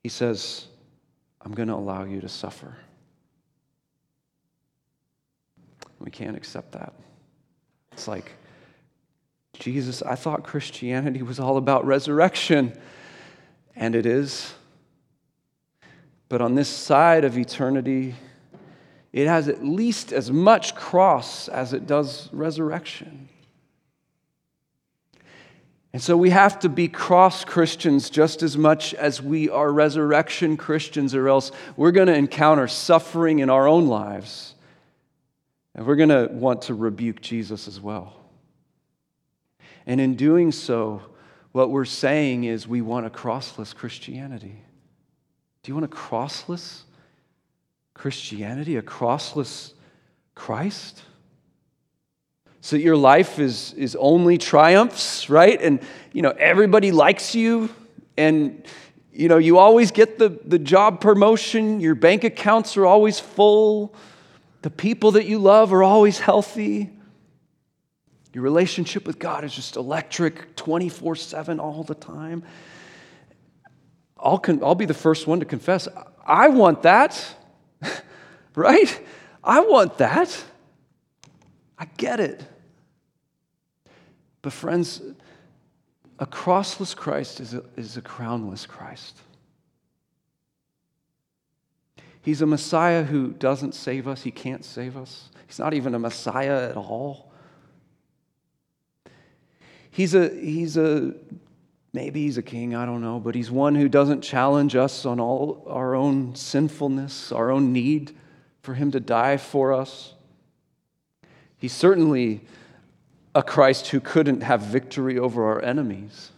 He 0.03 0.09
says, 0.09 0.67
I'm 1.43 1.53
going 1.53 1.69
to 1.69 1.75
allow 1.75 2.05
you 2.05 2.23
to 2.23 2.29
suffer. 2.31 2.75
We 5.99 6.11
can't 6.11 6.35
accept 6.35 6.73
that. 6.73 6.95
It's 7.93 8.09
like, 8.09 8.33
Jesus, 9.59 10.01
I 10.01 10.15
thought 10.15 10.43
Christianity 10.43 11.21
was 11.21 11.39
all 11.39 11.59
about 11.59 11.85
resurrection, 11.85 12.73
and 13.77 13.95
it 13.95 14.07
is. 14.07 14.55
But 16.33 16.41
on 16.41 16.55
this 16.55 16.71
side 16.71 17.25
of 17.27 17.37
eternity, 17.37 18.15
it 19.13 19.27
has 19.27 19.49
at 19.49 19.63
least 19.63 20.15
as 20.15 20.31
much 20.31 20.75
cross 20.75 21.47
as 21.47 21.75
it 21.75 21.87
does 21.87 22.31
resurrection. 22.33 23.29
And 25.93 26.01
so 26.01 26.17
we 26.17 26.31
have 26.31 26.59
to 26.61 26.71
be 26.71 26.89
cross 26.89 27.45
Christians 27.45 28.09
just 28.09 28.43
as 28.43 28.57
much 28.57 28.95
as 28.95 29.21
we 29.21 29.51
are 29.51 29.71
resurrection 29.71 30.57
Christians, 30.57 31.15
or 31.15 31.29
else 31.29 31.53
we're 31.77 31.93
going 31.93 32.07
to 32.07 32.17
encounter 32.17 32.67
suffering 32.67 33.41
in 33.41 33.51
our 33.51 33.69
own 33.69 33.87
lives. 33.87 34.55
And 35.75 35.85
we're 35.85 35.97
going 35.97 36.09
to 36.09 36.31
want 36.33 36.63
to 36.63 36.75
rebuke 36.75 37.21
Jesus 37.21 37.69
as 37.69 37.79
well. 37.79 38.17
And 39.85 40.01
in 40.01 40.15
doing 40.15 40.51
so, 40.51 41.03
what 41.53 41.69
we're 41.69 41.85
saying 41.85 42.45
is 42.45 42.67
we 42.67 42.81
want 42.81 43.05
a 43.05 43.11
crossless 43.11 43.75
Christianity. 43.75 44.63
Do 45.63 45.71
you 45.71 45.75
want 45.75 45.85
a 45.85 45.95
crossless 45.95 46.83
Christianity, 47.95 48.77
a 48.77 48.83
crossless 48.83 49.73
Christ? 50.35 51.03
so 52.63 52.77
your 52.77 52.97
life 52.97 53.41
is, 53.41 53.75
is 53.75 53.97
only 53.97 54.39
triumphs, 54.39 55.29
right? 55.29 55.61
And, 55.61 55.81
you 56.13 56.23
know, 56.23 56.31
everybody 56.31 56.93
likes 56.93 57.35
you, 57.35 57.69
and, 58.17 58.65
you 59.13 59.29
know, 59.29 59.39
you 59.39 59.59
always 59.59 59.91
get 59.91 60.17
the, 60.17 60.29
the 60.45 60.61
job 60.61 61.01
promotion, 61.01 61.81
your 61.81 61.97
bank 61.97 62.23
accounts 62.23 62.77
are 62.77 62.87
always 62.87 63.19
full, 63.19 63.93
the 64.63 64.71
people 64.71 65.11
that 65.11 65.27
you 65.27 65.41
love 65.41 65.73
are 65.73 65.83
always 65.83 66.21
healthy. 66.21 66.91
Your 68.33 68.45
relationship 68.45 69.09
with 69.09 69.19
God 69.19 69.43
is 69.43 69.53
just 69.53 69.75
electric 69.75 70.55
24 70.55 71.17
7 71.17 71.59
all 71.59 71.83
the 71.83 71.97
time. 71.97 72.45
I'll, 74.23 74.39
con- 74.39 74.63
I'll 74.63 74.75
be 74.75 74.87
the 74.87 74.95
first 74.95 75.27
one 75.27 75.41
to 75.41 75.47
confess, 75.47 75.89
I 76.25 76.49
want 76.49 76.83
that, 76.83 77.35
right? 78.55 79.01
I 79.43 79.61
want 79.61 79.99
that. 79.99 80.45
I 81.79 81.87
get 81.97 82.21
it. 82.21 82.45
But, 84.41 84.53
friends, 84.53 85.03
a 86.19 86.27
crossless 86.27 86.95
Christ 86.95 87.41
is 87.41 87.55
a, 87.55 87.65
is 87.77 87.97
a 87.97 88.03
crownless 88.03 88.67
Christ. 88.67 89.19
He's 92.21 92.41
a 92.41 92.47
Messiah 92.47 93.03
who 93.03 93.33
doesn't 93.33 93.75
save 93.75 94.07
us, 94.07 94.23
he 94.23 94.31
can't 94.31 94.65
save 94.65 94.97
us. 94.97 95.29
He's 95.49 95.59
not 95.59 95.75
even 95.75 95.95
a 95.95 95.99
Messiah 95.99 96.69
at 96.71 96.77
all. 96.77 97.33
He's 99.91 100.15
a, 100.15 100.29
he's 100.29 100.77
a, 100.77 101.15
maybe 101.93 102.23
he's 102.23 102.39
a 102.39 102.43
king, 102.43 102.75
I 102.75 102.87
don't 102.87 103.03
know, 103.03 103.21
but 103.21 103.35
he's 103.35 103.51
one 103.51 103.75
who 103.75 103.89
doesn't 103.89 104.23
challenge 104.23 104.75
us 104.77 105.05
on 105.05 105.21
all 105.21 105.65
our 105.67 105.95
own 105.95 106.35
sinfulness, 106.35 107.33
our 107.33 107.51
own 107.51 107.73
need 107.73 108.17
for 108.63 108.75
him 108.75 108.91
to 108.93 109.01
die 109.01 109.37
for 109.37 109.73
us. 109.73 110.15
He's 111.59 111.73
certainly 111.73 112.43
a 113.35 113.43
Christ 113.43 113.89
who 113.89 114.01
couldn't 114.01 114.43
have 114.43 114.63
victory 114.63 115.19
over 115.19 115.45
our 115.45 115.63
enemies. 115.63 116.31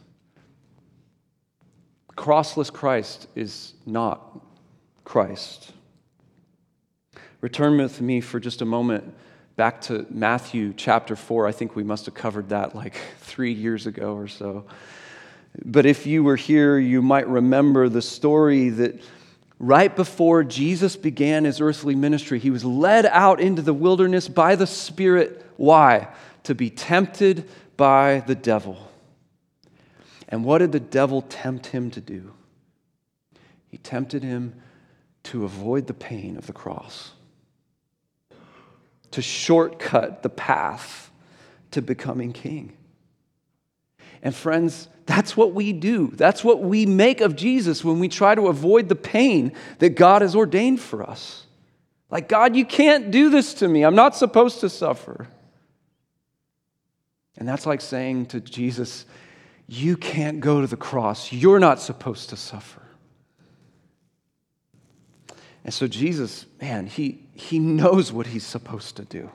Crossless 2.17 2.73
Christ 2.73 3.27
is 3.35 3.75
not 3.87 4.41
Christ. 5.05 5.73
Return 7.41 7.77
with 7.77 8.01
me 8.01 8.21
for 8.21 8.41
just 8.41 8.63
a 8.63 8.65
moment 8.65 9.15
back 9.57 9.81
to 9.83 10.07
Matthew 10.11 10.73
chapter 10.77 11.17
4. 11.17 11.47
I 11.47 11.53
think 11.53 11.77
we 11.77 11.83
must 11.83 12.07
have 12.07 12.15
covered 12.15 12.49
that 12.51 12.75
like 12.75 12.95
three 13.19 13.53
years 13.53 13.87
ago 13.87 14.15
or 14.15 14.29
so. 14.29 14.65
But 15.63 15.87
if 15.87 16.07
you 16.07 16.25
were 16.25 16.37
here, 16.37 16.79
you 16.79 17.03
might 17.03 17.29
remember 17.29 17.89
the 17.89 18.03
story 18.03 18.71
that 18.71 19.01
right 19.59 19.95
before 19.95 20.43
Jesus 20.43 20.97
began 20.97 21.45
his 21.45 21.61
earthly 21.61 21.95
ministry, 21.95 22.39
he 22.39 22.51
was 22.51 22.65
led 22.65 23.07
out 23.07 23.41
into 23.41 23.63
the 23.63 23.75
wilderness 23.75 24.29
by 24.29 24.57
the 24.57 24.67
Spirit. 24.67 25.45
Why? 25.57 26.09
to 26.45 26.55
be 26.55 26.71
tempted 26.71 27.49
by 27.77 28.23
the 28.27 28.35
devil. 28.35 28.91
And 30.29 30.45
what 30.45 30.59
did 30.59 30.73
the 30.73 30.81
devil 30.81 31.23
tempt 31.23 31.67
him 31.67 31.91
to 31.91 32.01
do? 32.01 32.33
He 33.69 33.79
tempted 33.79 34.23
him 34.23 34.55
to 35.25 35.45
avoid 35.45 35.87
the 35.87 35.95
pain 35.95 36.37
of 36.37 36.47
the 36.47 36.53
cross, 36.53 37.13
to 39.11 39.21
shortcut 39.21 40.23
the 40.23 40.29
path 40.29 41.11
to 41.73 41.83
becoming 41.83 42.33
king. 42.33 42.77
And 44.25 44.35
friends, 44.35 44.89
that's 45.07 45.37
what 45.37 45.53
we 45.53 45.75
do. 45.75 46.11
That's 46.15 46.43
what 46.43 46.63
we 46.63 46.87
make 46.87 47.21
of 47.21 47.37
Jesus 47.37 47.85
when 47.85 48.01
we 48.01 48.09
try 48.09 48.35
to 48.35 48.49
avoid 48.49 48.89
the 48.89 48.97
pain 48.97 49.53
that 49.79 49.91
God 49.91 50.23
has 50.23 50.35
ordained 50.35 50.81
for 50.81 51.03
us. 51.03 51.45
Like, 52.11 52.29
God, 52.29 52.57
you 52.57 52.65
can't 52.65 53.11
do 53.11 53.29
this 53.29 53.55
to 53.55 53.69
me. 53.69 53.85
I'm 53.85 53.95
not 53.95 54.17
supposed 54.17 54.61
to 54.61 54.71
suffer. 54.71 55.29
And 57.37 57.47
that's 57.47 57.67
like 57.67 57.83
saying 57.83 58.27
to 58.27 58.41
Jesus, 58.41 59.05
You 59.67 59.97
can't 59.97 60.41
go 60.41 60.63
to 60.63 60.67
the 60.67 60.77
cross. 60.77 61.33
You're 61.33 61.59
not 61.59 61.81
supposed 61.81 62.31
to 62.31 62.37
suffer. 62.37 62.81
And 65.65 65.75
so 65.75 65.87
Jesus, 65.87 66.47
man, 66.61 66.87
he, 66.87 67.27
he 67.35 67.59
knows 67.59 68.13
what 68.13 68.29
he's 68.29 68.47
supposed 68.47 68.97
to 68.97 69.05
do. 69.05 69.31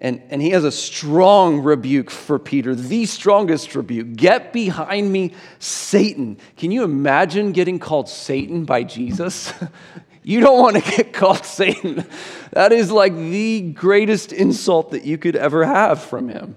And, 0.00 0.22
and 0.30 0.40
he 0.40 0.50
has 0.50 0.64
a 0.64 0.70
strong 0.70 1.60
rebuke 1.60 2.10
for 2.10 2.38
Peter, 2.38 2.74
the 2.74 3.04
strongest 3.06 3.74
rebuke. 3.74 4.14
Get 4.14 4.52
behind 4.52 5.10
me, 5.10 5.32
Satan. 5.58 6.38
Can 6.56 6.70
you 6.70 6.84
imagine 6.84 7.52
getting 7.52 7.78
called 7.78 8.08
Satan 8.08 8.64
by 8.64 8.84
Jesus? 8.84 9.52
you 10.22 10.40
don't 10.40 10.60
want 10.60 10.76
to 10.76 10.96
get 10.96 11.12
called 11.12 11.44
Satan. 11.44 12.06
That 12.52 12.70
is 12.72 12.92
like 12.92 13.14
the 13.14 13.72
greatest 13.72 14.32
insult 14.32 14.92
that 14.92 15.04
you 15.04 15.18
could 15.18 15.34
ever 15.34 15.64
have 15.64 16.00
from 16.00 16.28
him. 16.28 16.56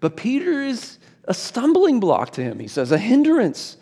But 0.00 0.16
Peter 0.16 0.62
is 0.62 0.98
a 1.24 1.34
stumbling 1.34 2.00
block 2.00 2.32
to 2.32 2.42
him, 2.42 2.58
he 2.58 2.68
says, 2.68 2.92
a 2.92 2.98
hindrance. 2.98 3.76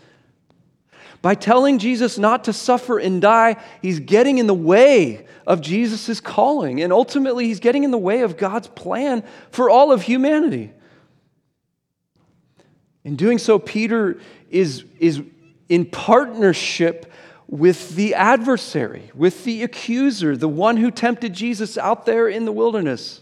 By 1.23 1.35
telling 1.35 1.79
Jesus 1.79 2.17
not 2.19 2.45
to 2.45 2.53
suffer 2.53 2.99
and 2.99 3.21
die, 3.21 3.57
he's 3.83 4.01
getting 4.01 4.39
in 4.39 4.47
the 4.47 4.55
way 4.55 5.27
of 5.47 5.61
Jesus' 5.61 6.21
calling. 6.21 6.81
And 6.81 6.93
ultimately, 6.93 7.47
he's 7.47 7.61
getting 7.61 7.85
in 7.85 7.91
the 7.91 7.99
way 7.99 8.23
of 8.23 8.37
God's 8.37 8.69
plan 8.69 9.23
for 9.51 9.69
all 9.69 9.93
of 9.93 10.03
humanity. 10.03 10.73
In 13.05 13.17
doing 13.17 13.39
so, 13.39 13.59
Peter 13.59 14.19
is, 14.49 14.85
is 14.99 15.23
in 15.69 15.85
partnership 15.87 17.13
with 17.49 17.97
the 17.97 18.15
adversary, 18.15 19.11
with 19.15 19.45
the 19.45 19.63
accuser, 19.63 20.37
the 20.37 20.49
one 20.49 20.77
who 20.77 20.91
tempted 20.91 21.35
Jesus 21.35 21.77
out 21.77 22.07
there 22.07 22.29
in 22.29 22.45
the 22.45 22.53
wilderness. 22.53 23.21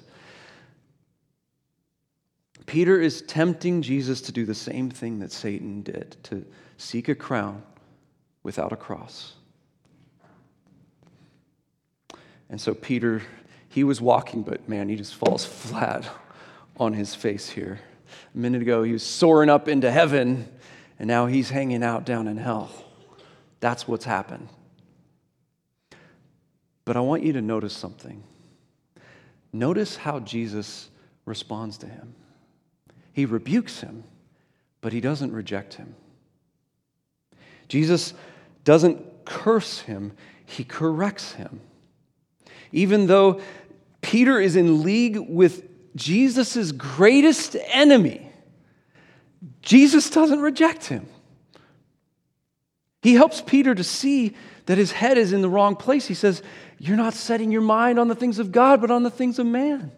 Peter 2.67 3.01
is 3.01 3.23
tempting 3.23 3.81
Jesus 3.81 4.21
to 4.21 4.33
do 4.33 4.45
the 4.45 4.55
same 4.55 4.91
thing 4.91 5.21
that 5.21 5.33
Satan 5.33 5.83
did 5.83 6.17
to 6.25 6.45
seek 6.77 7.09
a 7.09 7.15
crown 7.15 7.63
without 8.43 8.73
a 8.73 8.77
cross. 8.77 9.35
And 12.51 12.61
so 12.61 12.75
Peter, 12.75 13.23
he 13.69 13.85
was 13.85 14.01
walking, 14.01 14.43
but 14.43 14.69
man, 14.69 14.89
he 14.89 14.97
just 14.97 15.15
falls 15.15 15.45
flat 15.45 16.09
on 16.79 16.95
his 16.95 17.15
face 17.15 17.51
here. 17.51 17.81
A 18.35 18.39
minute 18.39 18.63
ago, 18.63 18.83
he 18.83 18.93
was 18.93 19.03
soaring 19.03 19.51
up 19.51 19.69
into 19.69 19.91
heaven, 19.91 20.49
and 20.99 21.09
now 21.09 21.27
he's 21.27 21.51
hanging 21.51 21.83
out 21.83 22.07
down 22.07 22.27
in 22.27 22.39
hell. 22.39 22.71
That's 23.61 23.87
what's 23.87 24.05
happened. 24.05 24.49
But 26.85 26.97
I 26.97 27.01
want 27.01 27.23
you 27.23 27.35
to 27.35 27.43
notice 27.43 27.75
something. 27.75 28.23
Notice 29.53 29.97
how 29.97 30.21
Jesus 30.21 30.89
responds 31.27 31.77
to 31.79 31.87
him. 31.87 32.15
He 33.13 33.27
rebukes 33.27 33.81
him, 33.81 34.05
but 34.81 34.93
he 34.93 35.01
doesn't 35.01 35.33
reject 35.33 35.75
him. 35.75 35.95
Jesus 37.69 38.15
doesn't 38.65 39.25
curse 39.25 39.81
him, 39.81 40.13
he 40.45 40.65
corrects 40.65 41.33
him. 41.33 41.61
Even 42.73 43.07
though 43.07 43.41
Peter 44.01 44.41
is 44.41 44.57
in 44.57 44.83
league 44.83 45.19
with 45.19 45.69
Jesus' 45.95 46.73
greatest 46.73 47.57
enemy, 47.69 48.31
Jesus 49.63 50.11
doesn't 50.11 50.41
reject 50.41 50.87
him. 50.87 51.07
He 53.03 53.15
helps 53.15 53.41
Peter 53.41 53.75
to 53.75 53.85
see 53.85 54.35
that 54.67 54.79
his 54.79 54.93
head 54.93 55.19
is 55.19 55.33
in 55.33 55.41
the 55.41 55.49
wrong 55.49 55.77
place. 55.77 56.07
He 56.07 56.15
says, 56.15 56.43
You're 56.79 56.97
not 56.97 57.15
setting 57.15 57.53
your 57.53 57.63
mind 57.63 57.99
on 57.99 58.09
the 58.09 58.15
things 58.15 58.39
of 58.39 58.53
God, 58.53 58.81
but 58.81 58.91
on 58.91 59.03
the 59.03 59.11
things 59.11 59.39
of 59.39 59.47
man. 59.47 59.93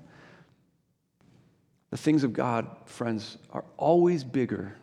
The 1.91 1.97
things 1.97 2.23
of 2.23 2.33
God, 2.33 2.69
friends, 2.85 3.37
are 3.51 3.65
always 3.77 4.23
bigger, 4.23 4.77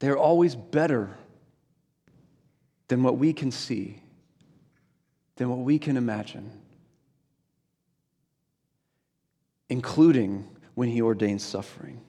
they're 0.00 0.18
always 0.18 0.54
better 0.54 1.16
than 2.92 3.02
what 3.02 3.16
we 3.16 3.32
can 3.32 3.50
see, 3.50 4.02
than 5.36 5.48
what 5.48 5.60
we 5.60 5.78
can 5.78 5.96
imagine, 5.96 6.52
including 9.70 10.46
when 10.74 10.90
he 10.90 11.00
ordains 11.00 11.42
suffering. 11.42 12.02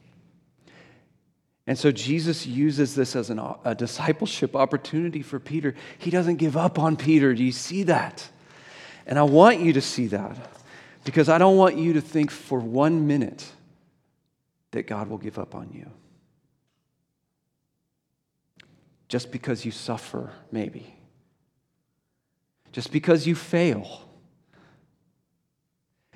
And 1.68 1.80
so 1.80 1.90
Jesus 1.90 2.46
uses 2.46 2.96
this 2.96 3.16
as 3.16 3.30
an, 3.30 3.40
a 3.64 3.74
discipleship 3.74 4.58
opportunity 4.58 5.22
for 5.22 5.40
Peter. 5.40 5.74
He 6.00 6.12
doesn't 6.12 6.36
give 6.36 6.58
up 6.58 6.78
on 6.78 6.98
Peter. 6.98 7.34
Do 7.34 7.46
you 7.46 7.54
see 7.54 7.84
that? 7.84 8.30
And 9.08 9.18
I 9.18 9.24
want 9.24 9.62
you 9.62 9.72
to 9.72 9.82
see 9.82 10.08
that 10.08 10.36
because 11.06 11.30
I 11.30 11.38
don't 11.38 11.56
want 11.56 11.78
you 11.78 11.94
to 11.94 12.02
think 12.02 12.30
for 12.30 12.60
one 12.60 13.08
minute 13.08 13.50
that 14.72 14.86
God 14.86 15.08
will 15.08 15.18
give 15.18 15.40
up 15.40 15.56
on 15.56 15.70
you. 15.72 15.90
Just 19.14 19.32
because 19.32 19.64
you 19.64 19.70
suffer, 19.70 20.32
maybe. 20.52 20.92
Just 22.72 22.92
because 22.92 23.28
you 23.28 23.36
fail. 23.36 24.02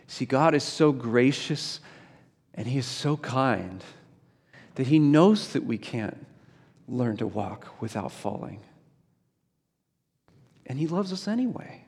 See, 0.07 0.25
God 0.25 0.55
is 0.55 0.63
so 0.63 0.91
gracious 0.91 1.79
and 2.55 2.65
He 2.65 2.79
is 2.79 2.87
so 2.87 3.15
kind 3.15 3.83
that 4.73 4.87
He 4.87 4.97
knows 4.97 5.49
that 5.49 5.63
we 5.63 5.77
can't 5.77 6.25
learn 6.87 7.17
to 7.17 7.27
walk 7.27 7.67
without 7.79 8.11
falling. 8.11 8.61
And 10.65 10.79
He 10.79 10.87
loves 10.87 11.13
us 11.13 11.27
anyway. 11.27 11.85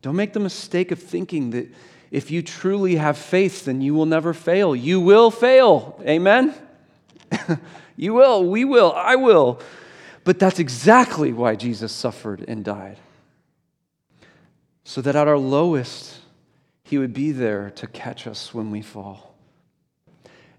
Don't 0.00 0.16
make 0.16 0.32
the 0.32 0.40
mistake 0.40 0.92
of 0.92 1.02
thinking 1.02 1.50
that 1.50 1.68
if 2.10 2.30
you 2.30 2.40
truly 2.40 2.96
have 2.96 3.18
faith, 3.18 3.66
then 3.66 3.82
you 3.82 3.92
will 3.92 4.06
never 4.06 4.32
fail. 4.32 4.74
You 4.74 4.98
will 4.98 5.30
fail. 5.30 6.02
Amen? 6.06 6.54
you 7.98 8.14
will. 8.14 8.48
We 8.48 8.64
will. 8.64 8.92
I 8.92 9.16
will. 9.16 9.60
But 10.22 10.38
that's 10.38 10.60
exactly 10.60 11.32
why 11.32 11.56
Jesus 11.56 11.90
suffered 11.90 12.44
and 12.46 12.64
died. 12.64 12.98
So 14.84 15.00
that 15.02 15.16
at 15.16 15.26
our 15.26 15.36
lowest, 15.36 16.20
He 16.84 16.96
would 16.96 17.12
be 17.12 17.32
there 17.32 17.70
to 17.70 17.88
catch 17.88 18.28
us 18.28 18.54
when 18.54 18.70
we 18.70 18.82
fall. 18.82 19.34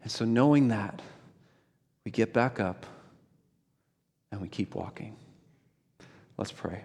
And 0.04 0.12
so, 0.12 0.26
knowing 0.26 0.68
that, 0.68 1.02
we 2.04 2.12
get 2.12 2.34
back 2.34 2.60
up 2.60 2.86
and 4.32 4.42
we 4.42 4.50
keep 4.50 4.76
walking. 4.76 5.16
Let's 6.38 6.52
pray. 6.52 6.84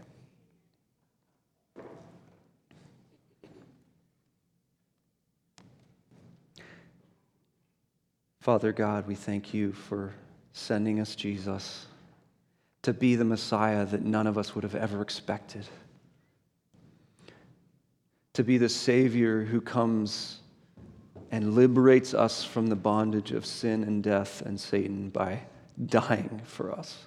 Father 8.40 8.72
God, 8.72 9.08
we 9.08 9.14
thank 9.14 9.52
you 9.52 9.72
for 9.72 10.12
sending 10.54 11.00
us 11.00 11.14
Jesus 11.14 11.86
to 12.82 12.92
be 12.92 13.16
the 13.16 13.24
Messiah 13.24 13.84
that 13.84 14.02
none 14.02 14.26
of 14.26 14.38
us 14.38 14.54
would 14.54 14.62
have 14.62 14.74
ever 14.74 15.02
expected, 15.02 15.66
to 18.32 18.44
be 18.44 18.56
the 18.56 18.68
Savior 18.68 19.42
who 19.42 19.60
comes 19.60 20.40
and 21.30 21.54
liberates 21.54 22.14
us 22.14 22.44
from 22.44 22.68
the 22.68 22.76
bondage 22.76 23.32
of 23.32 23.44
sin 23.44 23.82
and 23.82 24.02
death 24.02 24.42
and 24.42 24.58
Satan 24.58 25.10
by 25.10 25.40
dying 25.86 26.40
for 26.44 26.70
us, 26.70 27.06